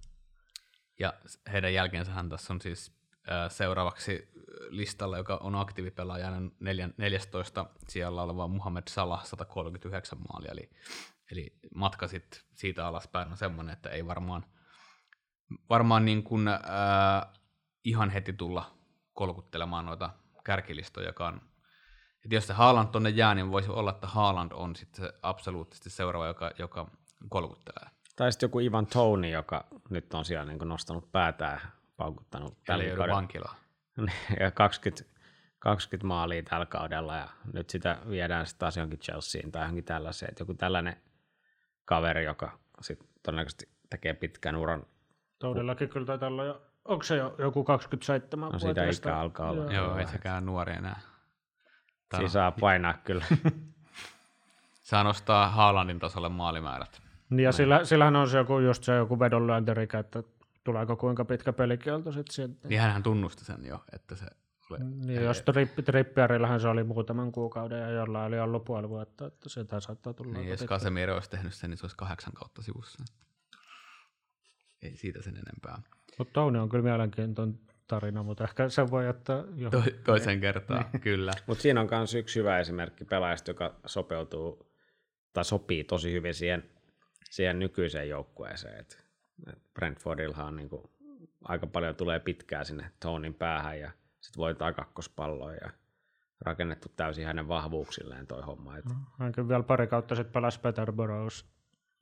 Ja 1.00 1.14
heidän 1.52 1.74
jälkeensähän 1.74 2.30
tässä 2.30 2.54
on 2.54 2.62
siis 2.62 2.92
seuraavaksi 3.50 4.30
listalla, 4.70 5.18
joka 5.18 5.38
on 5.44 5.56
aktiivipelaaja, 5.56 6.32
14 6.98 7.66
siellä 7.88 8.22
oleva 8.22 8.48
Muhammed 8.48 8.84
Salah 8.90 9.26
139 9.26 10.20
maalia, 10.32 10.52
eli, 10.52 10.70
eli 11.32 11.58
matka 11.76 12.08
sit 12.08 12.46
siitä 12.56 12.88
alaspäin 12.88 13.32
on 13.32 13.38
semmoinen, 13.38 13.74
että 13.74 13.90
ei 13.90 14.08
varmaan, 14.08 14.46
varmaan 15.70 16.06
niin 16.06 16.24
kuin, 16.24 16.48
äh, 16.48 16.62
ihan 17.84 18.10
heti 18.10 18.34
tulla 18.34 18.78
kolkuttelemaan 19.14 19.86
noita 19.86 20.10
kärkilistoja, 20.44 21.08
joka 21.08 21.28
on 21.28 21.42
että 22.26 22.36
jos 22.36 22.48
se 22.48 22.54
Haaland 22.54 22.88
tonne 22.92 23.10
jää, 23.10 23.36
niin 23.36 23.52
voisi 23.52 23.70
olla, 23.70 23.90
että 23.90 24.08
Haaland 24.08 24.52
on 24.52 24.76
sitten 24.76 25.06
se 25.06 25.14
absoluuttisesti 25.22 25.90
seuraava, 25.90 26.28
joka, 26.28 26.52
joka 26.60 26.92
kolkuttelee. 27.30 27.90
Tai 28.16 28.32
sitten 28.32 28.48
joku 28.48 28.60
Ivan 28.60 28.88
Tony, 28.88 29.30
joka 29.30 29.66
nyt 29.90 30.14
on 30.14 30.26
siellä 30.26 30.46
niin 30.46 30.68
nostanut 30.68 31.12
päätään 31.12 31.62
paukuttanut 31.98 32.58
tällä 32.66 32.84
kaudella. 32.96 33.56
ja 34.40 34.52
20, 34.52 35.16
20 35.60 36.08
maalia 36.08 36.44
tällä 36.44 36.66
kaudella 36.66 37.16
ja 37.16 37.30
nyt 37.54 37.70
sitä 37.70 37.98
viedään 38.10 38.46
sitten 38.46 38.60
taas 38.60 38.78
johonkin 38.78 39.00
Chelseain 39.00 39.52
tai 39.52 39.62
johonkin 39.62 39.84
tällaiseen. 39.84 40.30
Että 40.30 40.42
joku 40.42 40.54
tällainen 40.54 40.98
kaveri, 41.86 42.26
joka 42.26 42.60
sitten 42.82 43.08
todennäköisesti 43.24 43.70
tekee 43.90 44.14
pitkän 44.14 44.56
uran. 44.56 44.86
Todellakin 45.40 45.90
kyllä 45.90 46.06
taitaa 46.06 46.30
olla 46.30 46.44
jo, 46.44 46.62
onko 46.86 47.04
se 47.04 47.16
jo 47.16 47.36
joku 47.38 47.64
27 47.64 48.52
No 48.52 48.60
siitä 48.60 48.90
ikä 48.90 49.18
alkaa 49.18 49.52
olla. 49.52 49.64
Joo, 49.64 49.86
joo 49.86 49.98
ei 49.98 50.08
sekään 50.08 50.46
nuori 50.46 50.74
enää. 50.74 51.00
Tämä 52.10 52.20
Siinä 52.20 52.30
saa 52.30 52.52
painaa 52.52 52.94
kyllä. 52.94 53.26
saa 54.90 55.04
nostaa 55.04 55.50
Haalandin 55.50 56.00
tasolle 56.00 56.30
maalimäärät. 56.30 57.02
Niin 57.30 57.44
ja 57.44 57.52
sillä, 57.52 57.86
sillähän 57.86 58.16
on 58.16 58.30
se 58.30 58.38
joku, 58.38 58.60
just 58.60 58.84
se 58.84 58.96
joku 58.96 59.20
vedonlyönterikä, 59.20 60.00
että 60.00 60.24
tuleeko 60.66 60.96
kuinka 60.96 61.26
pitkä 61.26 61.54
pelikielto 61.54 62.12
sitten 62.12 62.34
sieltä. 62.34 62.68
Niin 62.68 62.82
hänhän 62.82 63.04
tunnusti 63.04 63.46
sen 63.46 63.66
jo, 63.66 63.84
että 63.94 64.16
se 64.16 64.26
oli... 64.72 64.80
Niin, 64.80 65.24
jos 65.24 65.42
trippi, 65.42 65.84
trippiärillähän 65.84 66.62
se 66.62 66.68
oli 66.68 66.84
muutaman 66.84 67.32
kuukauden 67.32 67.80
ja 67.80 67.90
jollain 67.90 68.28
oli 68.28 68.40
ollut 68.40 68.66
puoli 68.66 68.90
vuotta, 68.90 69.26
että 69.26 69.50
sitä 69.50 69.80
saattaa 69.80 70.14
tulla. 70.14 70.34
Niin, 70.34 70.50
jos 70.50 70.66
Casemiro 70.66 71.14
olisi 71.14 71.30
tehnyt 71.30 71.54
sen, 71.54 71.70
niin 71.70 71.78
se 71.78 71.86
olisi 71.86 71.98
kahdeksan 71.98 72.34
kautta 72.34 72.62
sivussa. 72.62 73.04
Ei 74.82 74.98
siitä 74.98 75.22
sen 75.22 75.34
enempää. 75.34 75.82
Mutta 76.18 76.34
Touni 76.34 76.60
on 76.60 76.70
kyllä 76.70 76.84
mielenkiintoinen 76.84 77.60
tarina, 77.88 78.24
mutta 78.24 78.44
ehkä 78.44 78.70
se 78.70 78.92
voi 78.92 79.06
jättää 79.06 79.44
To, 79.72 79.84
toisen 80.06 80.42
kertaan, 80.42 80.86
niin. 80.94 81.02
kyllä. 81.02 81.32
Mutta 81.48 81.62
siinä 81.62 81.82
on 81.82 81.88
myös 81.92 82.16
yksi 82.16 82.40
hyvä 82.40 82.60
esimerkki 82.60 83.06
pelaajasta, 83.06 83.52
joka 83.52 83.76
sopeutuu 83.86 84.72
tai 85.34 85.46
sopii 85.46 85.84
tosi 85.84 86.12
hyvin 86.12 86.34
siihen, 86.34 86.70
siihen 87.30 87.60
nykyiseen 87.60 88.10
joukkueeseen. 88.10 88.80
Et 88.80 89.05
Brentfordillahan 89.74 90.48
on 90.48 90.56
niin 90.56 90.70
kuin, 90.70 90.84
aika 91.44 91.68
paljon 91.68 91.96
tulee 91.96 92.20
pitkää 92.20 92.64
sinne 92.64 92.92
Tonin 93.00 93.34
päähän 93.34 93.80
ja 93.80 93.92
sitten 94.22 94.40
voittaa 94.40 94.74
kakkospalloa 94.74 95.54
ja 95.54 95.70
rakennettu 96.42 96.90
täysin 96.96 97.26
hänen 97.26 97.48
vahvuuksilleen 97.48 98.28
toi 98.28 98.42
homma. 98.42 98.78
Et... 98.78 98.86
Hän 99.20 99.32
kyllä 99.32 99.48
vielä 99.48 99.64
pari 99.64 99.88
kautta 99.88 100.16
sitten 100.16 100.34
pelasi 100.34 100.60
Peterboroughs 100.60 101.46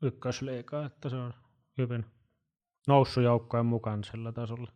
ykkösliikaa, 0.02 0.86
että 0.86 1.10
se 1.10 1.16
on 1.16 1.34
hyvin 1.78 2.06
noussut 2.88 3.24
joukkojen 3.24 3.66
mukaan 3.66 4.04
sillä 4.04 4.32
tasolla. 4.32 4.72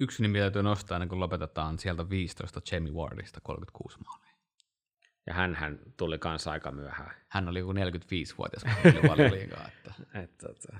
Yksi 0.00 0.22
nimi 0.22 0.38
täytyy 0.38 0.62
nostaa 0.62 0.96
ennen 0.96 1.08
kuin 1.08 1.20
lopetetaan 1.20 1.78
sieltä 1.78 2.10
15 2.10 2.60
Jamie 2.72 2.92
Wardista 2.92 3.40
36 3.42 3.98
maalia. 4.04 4.36
Ja 5.26 5.34
hän, 5.34 5.54
hän 5.54 5.78
tuli 5.96 6.18
kanssa 6.18 6.50
aika 6.50 6.70
myöhään. 6.70 7.14
Hän 7.28 7.48
oli 7.48 7.58
joku 7.58 7.72
45-vuotias, 7.72 8.64
kun 8.64 8.92
tuli 8.92 9.08
valioliigaa. 9.10 9.68
Että... 9.68 9.94
Et, 10.14 10.38
tota 10.38 10.78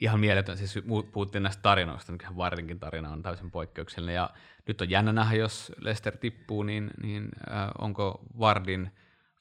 ihan 0.00 0.20
mieletön, 0.20 0.56
siis 0.56 0.78
puhuttiin 1.12 1.42
näistä 1.42 1.62
tarinoista, 1.62 2.12
mikä 2.12 2.36
Vardinkin 2.36 2.80
tarina 2.80 3.10
on 3.10 3.22
täysin 3.22 3.50
poikkeuksellinen, 3.50 4.14
ja 4.14 4.30
nyt 4.68 4.80
on 4.80 4.90
jännä 4.90 5.12
nähdä, 5.12 5.36
jos 5.36 5.72
Lester 5.80 6.16
tippuu, 6.16 6.62
niin, 6.62 6.90
niin 7.02 7.28
äh, 7.50 7.68
onko 7.78 8.24
Vardin 8.38 8.90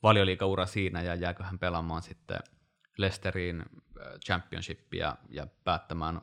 valioliikaura 0.03 0.66
siinä, 0.66 1.01
ja 1.01 1.16
jääkö 1.16 1.43
hän 1.43 1.60
pelaamaan 1.60 2.01
sitten 2.01 2.39
Lesteriin 2.97 3.62
äh, 3.62 3.66
championshipia 4.26 5.16
ja 5.30 5.47
päättämään 5.64 6.22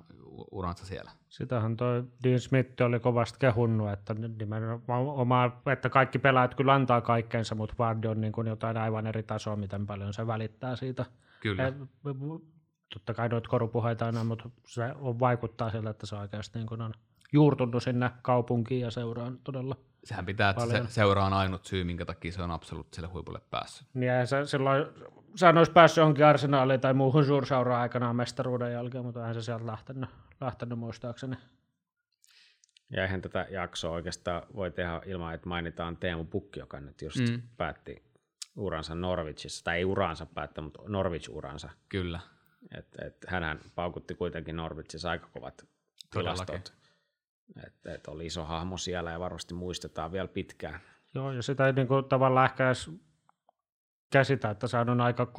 uransa 0.50 0.86
siellä. 0.86 1.10
Sitähän 1.28 1.76
toi 1.76 2.04
Dean 2.24 2.40
Smith 2.40 2.82
oli 2.82 3.00
kovasti 3.00 3.38
kehunnut, 3.38 3.92
että, 3.92 4.14
nimenomaan, 4.14 5.52
että 5.72 5.88
kaikki 5.88 6.18
pelaajat 6.18 6.54
kyllä 6.54 6.74
antaa 6.74 7.00
kaikkeensa, 7.00 7.54
mutta 7.54 7.74
Vardy 7.78 8.08
on 8.08 8.20
niin 8.20 8.32
kuin 8.32 8.46
jotain 8.46 8.76
aivan 8.76 9.06
eri 9.06 9.22
tasoa, 9.22 9.56
miten 9.56 9.86
paljon 9.86 10.12
se 10.12 10.26
välittää 10.26 10.76
siitä. 10.76 11.04
Kyllä 11.40 11.72
totta 12.92 13.14
kai 13.14 13.28
noita 13.28 13.48
korupuheita 13.48 14.06
aina, 14.06 14.24
mutta 14.24 14.50
se 14.66 14.82
vaikuttaa 14.98 15.70
siltä, 15.70 15.90
että 15.90 16.06
se 16.06 16.16
oikeasti 16.16 16.58
niin 16.58 16.82
on 16.82 16.94
juurtunut 17.32 17.82
sinne 17.82 18.10
kaupunkiin 18.22 18.80
ja 18.80 18.90
seuraan 18.90 19.38
todella 19.44 19.76
Sehän 20.04 20.26
pitää, 20.26 20.50
että 20.50 20.60
paljon. 20.60 20.86
se 20.86 20.92
seura 20.92 21.24
on 21.24 21.32
ainut 21.32 21.64
syy, 21.64 21.84
minkä 21.84 22.04
takia 22.04 22.32
se 22.32 22.42
on 22.42 22.50
absoluuttiselle 22.50 23.08
huipulle 23.08 23.40
päässyt. 23.50 23.88
Niin 23.94 24.12
ja 24.12 24.26
se, 24.26 24.46
silloin, 24.46 24.86
sehän 25.36 25.58
olisi 25.58 25.72
päässyt 25.72 25.96
johonkin 25.96 26.26
arsenaaliin 26.26 26.80
tai 26.80 26.94
muuhun 26.94 27.24
suurseuraan 27.24 27.80
aikanaan 27.80 28.16
mestaruuden 28.16 28.72
jälkeen, 28.72 29.04
mutta 29.04 29.20
eihän 29.20 29.34
se 29.34 29.42
sieltä 29.42 29.66
lähtenyt, 29.66 30.10
lähtenyt 30.40 30.78
muistaakseni. 30.78 31.36
Ja 32.90 33.02
eihän 33.02 33.22
tätä 33.22 33.46
jaksoa 33.50 33.92
oikeastaan 33.92 34.42
voi 34.54 34.70
tehdä 34.70 35.00
ilman, 35.06 35.34
että 35.34 35.48
mainitaan 35.48 35.96
Teemu 35.96 36.24
Pukki, 36.24 36.60
joka 36.60 36.80
nyt 36.80 37.02
just 37.02 37.20
mm. 37.30 37.42
päätti 37.56 38.02
uransa 38.56 38.94
Norwichissa, 38.94 39.64
tai 39.64 39.76
ei 39.76 39.84
uransa 39.84 40.26
päättä, 40.26 40.60
mutta 40.60 40.82
Norwich-uransa. 40.86 41.70
Kyllä. 41.88 42.20
Et, 42.78 42.86
et 43.06 43.16
hänhän 43.28 43.60
paukutti 43.74 44.14
kuitenkin 44.14 44.56
Norwichissa 44.56 45.10
aika 45.10 45.28
kovat 45.32 45.66
tilastot. 46.10 46.74
että 47.66 47.94
et 47.94 48.06
oli 48.06 48.26
iso 48.26 48.44
hahmo 48.44 48.76
siellä 48.76 49.10
ja 49.10 49.20
varmasti 49.20 49.54
muistetaan 49.54 50.12
vielä 50.12 50.28
pitkään. 50.28 50.80
Joo, 51.14 51.32
ja 51.32 51.42
sitä 51.42 51.66
ei 51.66 51.72
niin 51.72 51.88
kuin, 51.88 52.04
tavallaan 52.04 52.44
ehkä 52.50 52.66
edes 52.66 52.90
käsitä, 54.12 54.50
että 54.50 54.66
se 54.66 54.78
on 54.78 55.00
aika 55.00 55.32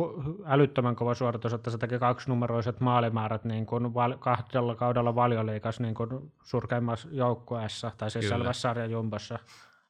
älyttömän 0.46 0.96
kova 0.96 1.14
suoritus, 1.14 1.54
että 1.54 1.70
se 1.72 1.78
teki 1.78 2.00
kaksi 2.00 2.30
numeroiset 2.30 2.80
maalimäärät 2.80 3.44
niin 3.46 3.66
kuin 3.66 3.94
val- 3.94 4.18
kahdella 4.18 4.76
kaudella 4.76 5.16
valioliikas 5.16 5.80
niin 5.80 5.96
kuin 5.96 6.34
surkeimmassa 6.44 7.08
joukkueessa, 7.12 7.92
tai 7.98 8.12
siis 8.12 8.26
Kyllä. 8.26 8.38
selvässä 8.38 8.62
sarjan 8.62 8.92
jumbossa. 8.92 9.40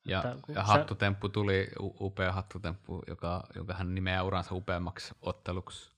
Ja, 0.05 0.17
Että 0.17 0.37
ja 0.47 0.55
se- 0.55 0.61
hattutemppu 0.61 1.29
tuli, 1.29 1.67
upea 1.79 2.31
hattutemppu, 2.31 3.03
joka, 3.07 3.43
joka 3.55 3.73
hän 3.73 3.95
nimeää 3.95 4.23
uransa 4.23 4.55
upeammaksi 4.55 5.13
otteluksi. 5.21 5.94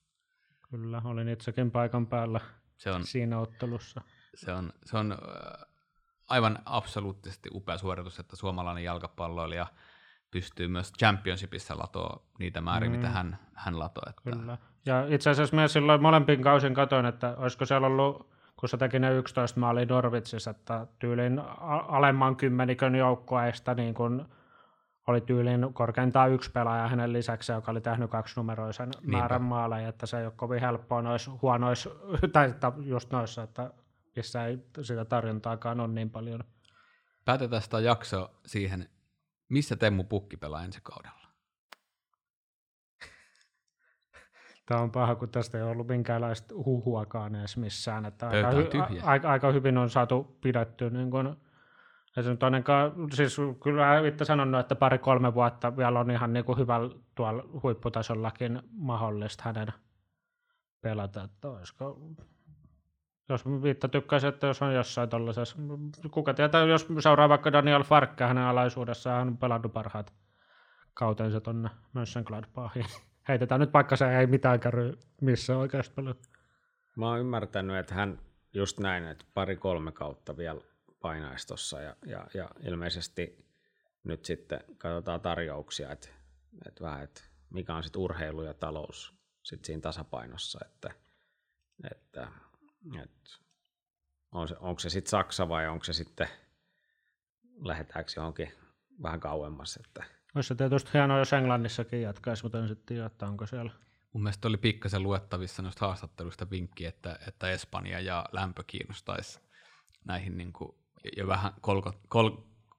Kyllä, 0.71 1.01
olin 1.05 1.29
itsekin 1.29 1.71
paikan 1.71 2.07
päällä 2.07 2.39
Se 2.77 2.91
on, 2.91 3.03
siinä 3.03 3.39
ottelussa. 3.39 4.01
se 4.35 4.53
on, 4.53 4.73
se 4.85 4.97
on 4.97 5.17
aivan 6.29 6.59
absoluuttisesti 6.65 7.49
upea 7.53 7.77
suoritus, 7.77 8.19
että 8.19 8.35
suomalainen 8.35 8.83
jalkapalloilija 8.83 9.67
pystyy 10.31 10.67
myös 10.67 10.93
championshipissa 10.99 11.77
latoa 11.77 12.23
niitä 12.39 12.61
määriä, 12.61 12.89
mm. 12.89 12.95
mitä 12.95 13.09
hän, 13.09 13.39
hän 13.53 13.79
latoi. 13.79 14.09
Että 14.09 14.21
Kyllä. 14.23 14.57
Ja 14.85 15.05
itse 15.09 15.29
asiassa 15.29 15.55
myös 15.55 15.73
silloin 15.73 16.01
molempin 16.01 16.41
kausin 16.41 16.73
katoin, 16.73 17.05
että 17.05 17.35
olisiko 17.37 17.65
siellä 17.65 17.87
ollut, 17.87 18.29
kun 18.59 18.69
se 18.69 18.77
teki 18.77 18.99
ne 18.99 19.13
11 19.13 19.59
maalia 19.59 19.85
Norvitsissa, 19.85 20.51
että 20.51 20.87
tyylin 20.99 21.41
alemman 21.87 22.35
kymmenikön 22.35 22.95
joukkueesta 22.95 23.73
niin 23.73 23.93
kun 23.93 24.29
oli 25.07 25.21
tyylin 25.21 25.73
korkeintaan 25.73 26.31
yksi 26.31 26.51
pelaaja 26.51 26.87
hänen 26.87 27.13
lisäksi, 27.13 27.51
joka 27.51 27.71
oli 27.71 27.81
tehnyt 27.81 28.11
kaksinumeroisen 28.11 28.89
määrän 29.01 29.41
maaleja, 29.41 29.89
että 29.89 30.05
se 30.05 30.19
ei 30.19 30.25
ole 30.25 30.33
kovin 30.35 30.61
helppoa 30.61 31.01
noissa 31.01 31.31
huonoissa, 31.41 31.89
tai 32.33 32.53
just 32.85 33.11
noissa, 33.11 33.43
että 33.43 33.71
missä 34.15 34.45
ei 34.45 34.59
sitä 34.81 35.05
tarjontaakaan 35.05 35.79
ole 35.79 35.87
niin 35.87 36.09
paljon. 36.09 36.43
Päätetään 37.25 37.61
sitä 37.61 37.79
jaksoa 37.79 38.29
siihen, 38.45 38.89
missä 39.49 39.75
Temmu 39.75 40.03
Pukki 40.03 40.37
pelaa 40.37 40.63
ensi 40.63 40.79
kaudella. 40.83 41.27
Tämä 44.65 44.81
on 44.81 44.91
paha, 44.91 45.15
kun 45.15 45.29
tästä 45.29 45.57
ei 45.57 45.63
ollut 45.63 45.87
minkäänlaista 45.87 46.55
huhuakaan 46.55 47.35
edes 47.35 47.57
missään. 47.57 48.05
Että 48.05 48.29
Pöytä 48.29 48.47
aika, 48.47 48.87
hy- 48.87 49.03
a, 49.03 49.05
aika, 49.05 49.31
aika, 49.31 49.51
hyvin 49.51 49.77
on 49.77 49.89
saatu 49.89 50.37
pidetty. 50.41 50.89
Niin 50.89 51.11
kun, 51.11 51.37
ei 52.17 52.23
se 52.23 52.29
nyt 52.29 52.43
ainakaan, 52.43 52.91
siis 53.13 53.37
kyllä 53.63 54.07
itse 54.07 54.25
sanonut, 54.25 54.59
että 54.59 54.75
pari-kolme 54.75 55.33
vuotta 55.33 55.77
vielä 55.77 55.99
on 55.99 56.11
ihan 56.11 56.33
niin 56.33 56.45
kuin 56.45 56.57
hyvällä 56.57 56.95
tuolla 57.15 57.43
huipputasollakin 57.63 58.61
mahdollista 58.71 59.43
hänen 59.45 59.73
pelata. 60.81 61.23
Että 61.23 61.49
olisiko, 61.49 61.99
jos 63.29 63.45
viitta 63.45 63.87
tykkäisi, 63.87 64.27
että 64.27 64.47
jos 64.47 64.61
on 64.61 64.73
jossain 64.73 65.09
tuollaisessa, 65.09 65.57
kuka 66.11 66.33
tietää, 66.33 66.65
jos 66.65 66.87
seuraa 66.99 67.29
vaikka 67.29 67.51
Daniel 67.51 67.83
Farkka 67.83 68.27
hänen 68.27 68.43
alaisuudessaan, 68.43 69.19
hän 69.19 69.27
on 69.27 69.37
pelannut 69.37 69.73
parhaat 69.73 70.13
kautensa 70.93 71.41
tuonne 71.41 71.69
Mönchengladbachiin. 71.93 72.85
Heitetään 73.27 73.61
nyt 73.61 73.73
vaikka 73.73 73.95
se 73.95 74.19
ei 74.19 74.27
mitään 74.27 74.59
käy 74.59 74.93
missä 75.21 75.57
oikeasti. 75.57 76.01
Mä 76.97 77.09
oon 77.09 77.19
ymmärtänyt, 77.19 77.75
että 77.75 77.95
hän 77.95 78.19
just 78.53 78.79
näin, 78.79 79.07
että 79.07 79.25
pari-kolme 79.33 79.91
kautta 79.91 80.37
vielä 80.37 80.61
painaisi 81.01 81.47
tossa 81.47 81.81
ja, 81.81 81.95
ja, 82.05 82.27
ja, 82.33 82.49
ilmeisesti 82.63 83.45
nyt 84.03 84.25
sitten 84.25 84.63
katsotaan 84.77 85.21
tarjouksia, 85.21 85.91
että, 85.91 86.07
että 86.67 86.83
vähän, 86.83 87.03
että 87.03 87.21
mikä 87.49 87.75
on 87.75 87.83
sitten 87.83 88.01
urheilu 88.01 88.43
ja 88.43 88.53
talous 88.53 89.13
sit 89.43 89.65
siinä 89.65 89.81
tasapainossa, 89.81 90.59
että, 90.65 90.91
että, 91.91 92.27
että 93.03 93.31
on 94.31 94.47
se, 94.47 94.55
onko 94.59 94.79
se 94.79 94.89
sitten 94.89 95.09
Saksa 95.09 95.49
vai 95.49 95.67
onko 95.67 95.83
se 95.83 95.93
sitten, 95.93 96.27
lähdetäänkö 97.59 98.11
johonkin 98.15 98.53
vähän 99.03 99.19
kauemmas, 99.19 99.77
että 99.77 100.03
Olisi 100.35 100.47
se 100.47 100.55
tietysti 100.55 100.93
hienoa, 100.93 101.19
jos 101.19 101.33
Englannissakin 101.33 102.01
jatkaisi, 102.01 102.43
mutta 102.43 102.59
en 102.59 102.67
sitten 102.67 102.85
tiedä, 102.85 103.05
että 103.05 103.27
onko 103.27 103.45
siellä. 103.45 103.71
Mun 104.13 104.23
mielestä 104.23 104.47
oli 104.47 104.57
pikkasen 104.57 105.03
luettavissa 105.03 105.61
noista 105.61 105.85
haastatteluista 105.85 106.49
vinkki, 106.49 106.85
että, 106.85 107.19
että 107.27 107.51
Espanja 107.51 107.99
ja 107.99 108.25
lämpö 108.31 108.63
kiinnostaisi 108.67 109.39
näihin 110.05 110.37
niin 110.37 110.53
kuin, 110.53 110.75
jo 111.17 111.27
vähän 111.27 111.51
kolko, 111.61 111.93
kol, 112.07 112.29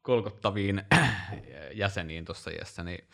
kolkottaviin 0.03 0.83
jäseniin 1.75 2.25
tuossa 2.25 2.51
iässä, 2.51 2.85
niin 2.85 3.09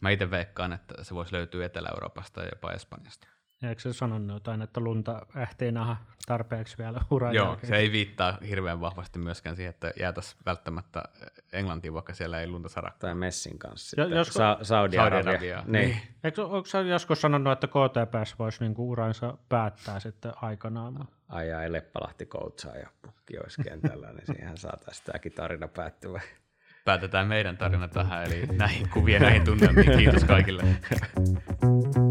mä 0.00 0.10
itse 0.10 0.30
veikkaan, 0.30 0.72
että 0.72 1.04
se 1.04 1.14
voisi 1.14 1.32
löytyä 1.32 1.66
Etelä-Euroopasta 1.66 2.40
ja 2.42 2.48
jopa 2.54 2.72
Espanjasta. 2.72 3.26
Eikö 3.62 3.80
se 3.82 3.92
sanonut 3.92 4.34
jotain, 4.36 4.62
että 4.62 4.80
lunta 4.80 5.26
ehtii 5.36 5.72
nähdä 5.72 5.96
tarpeeksi 6.26 6.78
vielä 6.78 7.00
uran 7.10 7.34
Joo, 7.34 7.46
jälkeen? 7.46 7.68
se 7.68 7.76
ei 7.76 7.92
viittaa 7.92 8.38
hirveän 8.48 8.80
vahvasti 8.80 9.18
myöskään 9.18 9.56
siihen, 9.56 9.70
että 9.70 9.92
jäätäisiin 10.00 10.40
välttämättä 10.46 11.02
Englantiin, 11.52 11.94
vaikka 11.94 12.14
siellä 12.14 12.40
ei 12.40 12.46
lunta 12.48 12.68
sada. 12.68 12.90
tai 12.98 13.14
Messin 13.14 13.58
kanssa 13.58 14.00
Jo- 14.00 14.08
josko- 14.08 14.32
Sa- 14.38 14.58
Saudi-Arabia. 14.62 15.22
Saudi-Arabia. 15.32 15.62
Niin. 15.66 15.96
Eikö, 16.24 16.44
onko 16.44 16.66
sä 16.66 16.80
joskus 16.80 17.20
sanonut, 17.20 17.52
että 17.52 17.66
KTPS 17.66 18.38
voisi 18.38 18.64
niinku 18.64 18.90
uransa 18.90 19.36
päättää 19.48 20.00
sitten 20.00 20.32
aikanaan? 20.42 21.08
ajaa 21.28 21.72
Leppälahti 21.72 22.26
coachaa 22.26 22.76
ja 22.76 22.88
pukki 23.02 23.38
olisi 23.38 23.62
kentällä, 23.62 24.12
niin 24.12 24.26
siihen 24.26 24.56
saataisiin 24.56 25.04
tämäkin 25.06 25.32
tarina 25.32 25.68
päättyvä. 25.68 26.20
Päätetään 26.84 27.28
meidän 27.28 27.56
tarina 27.56 27.88
tähän, 27.88 28.24
eli 28.24 28.46
näihin 28.46 28.88
kuvien 28.88 29.22
näihin 29.22 29.44
tunnelmiin. 29.44 29.98
Kiitos 29.98 30.24
kaikille. 30.24 30.62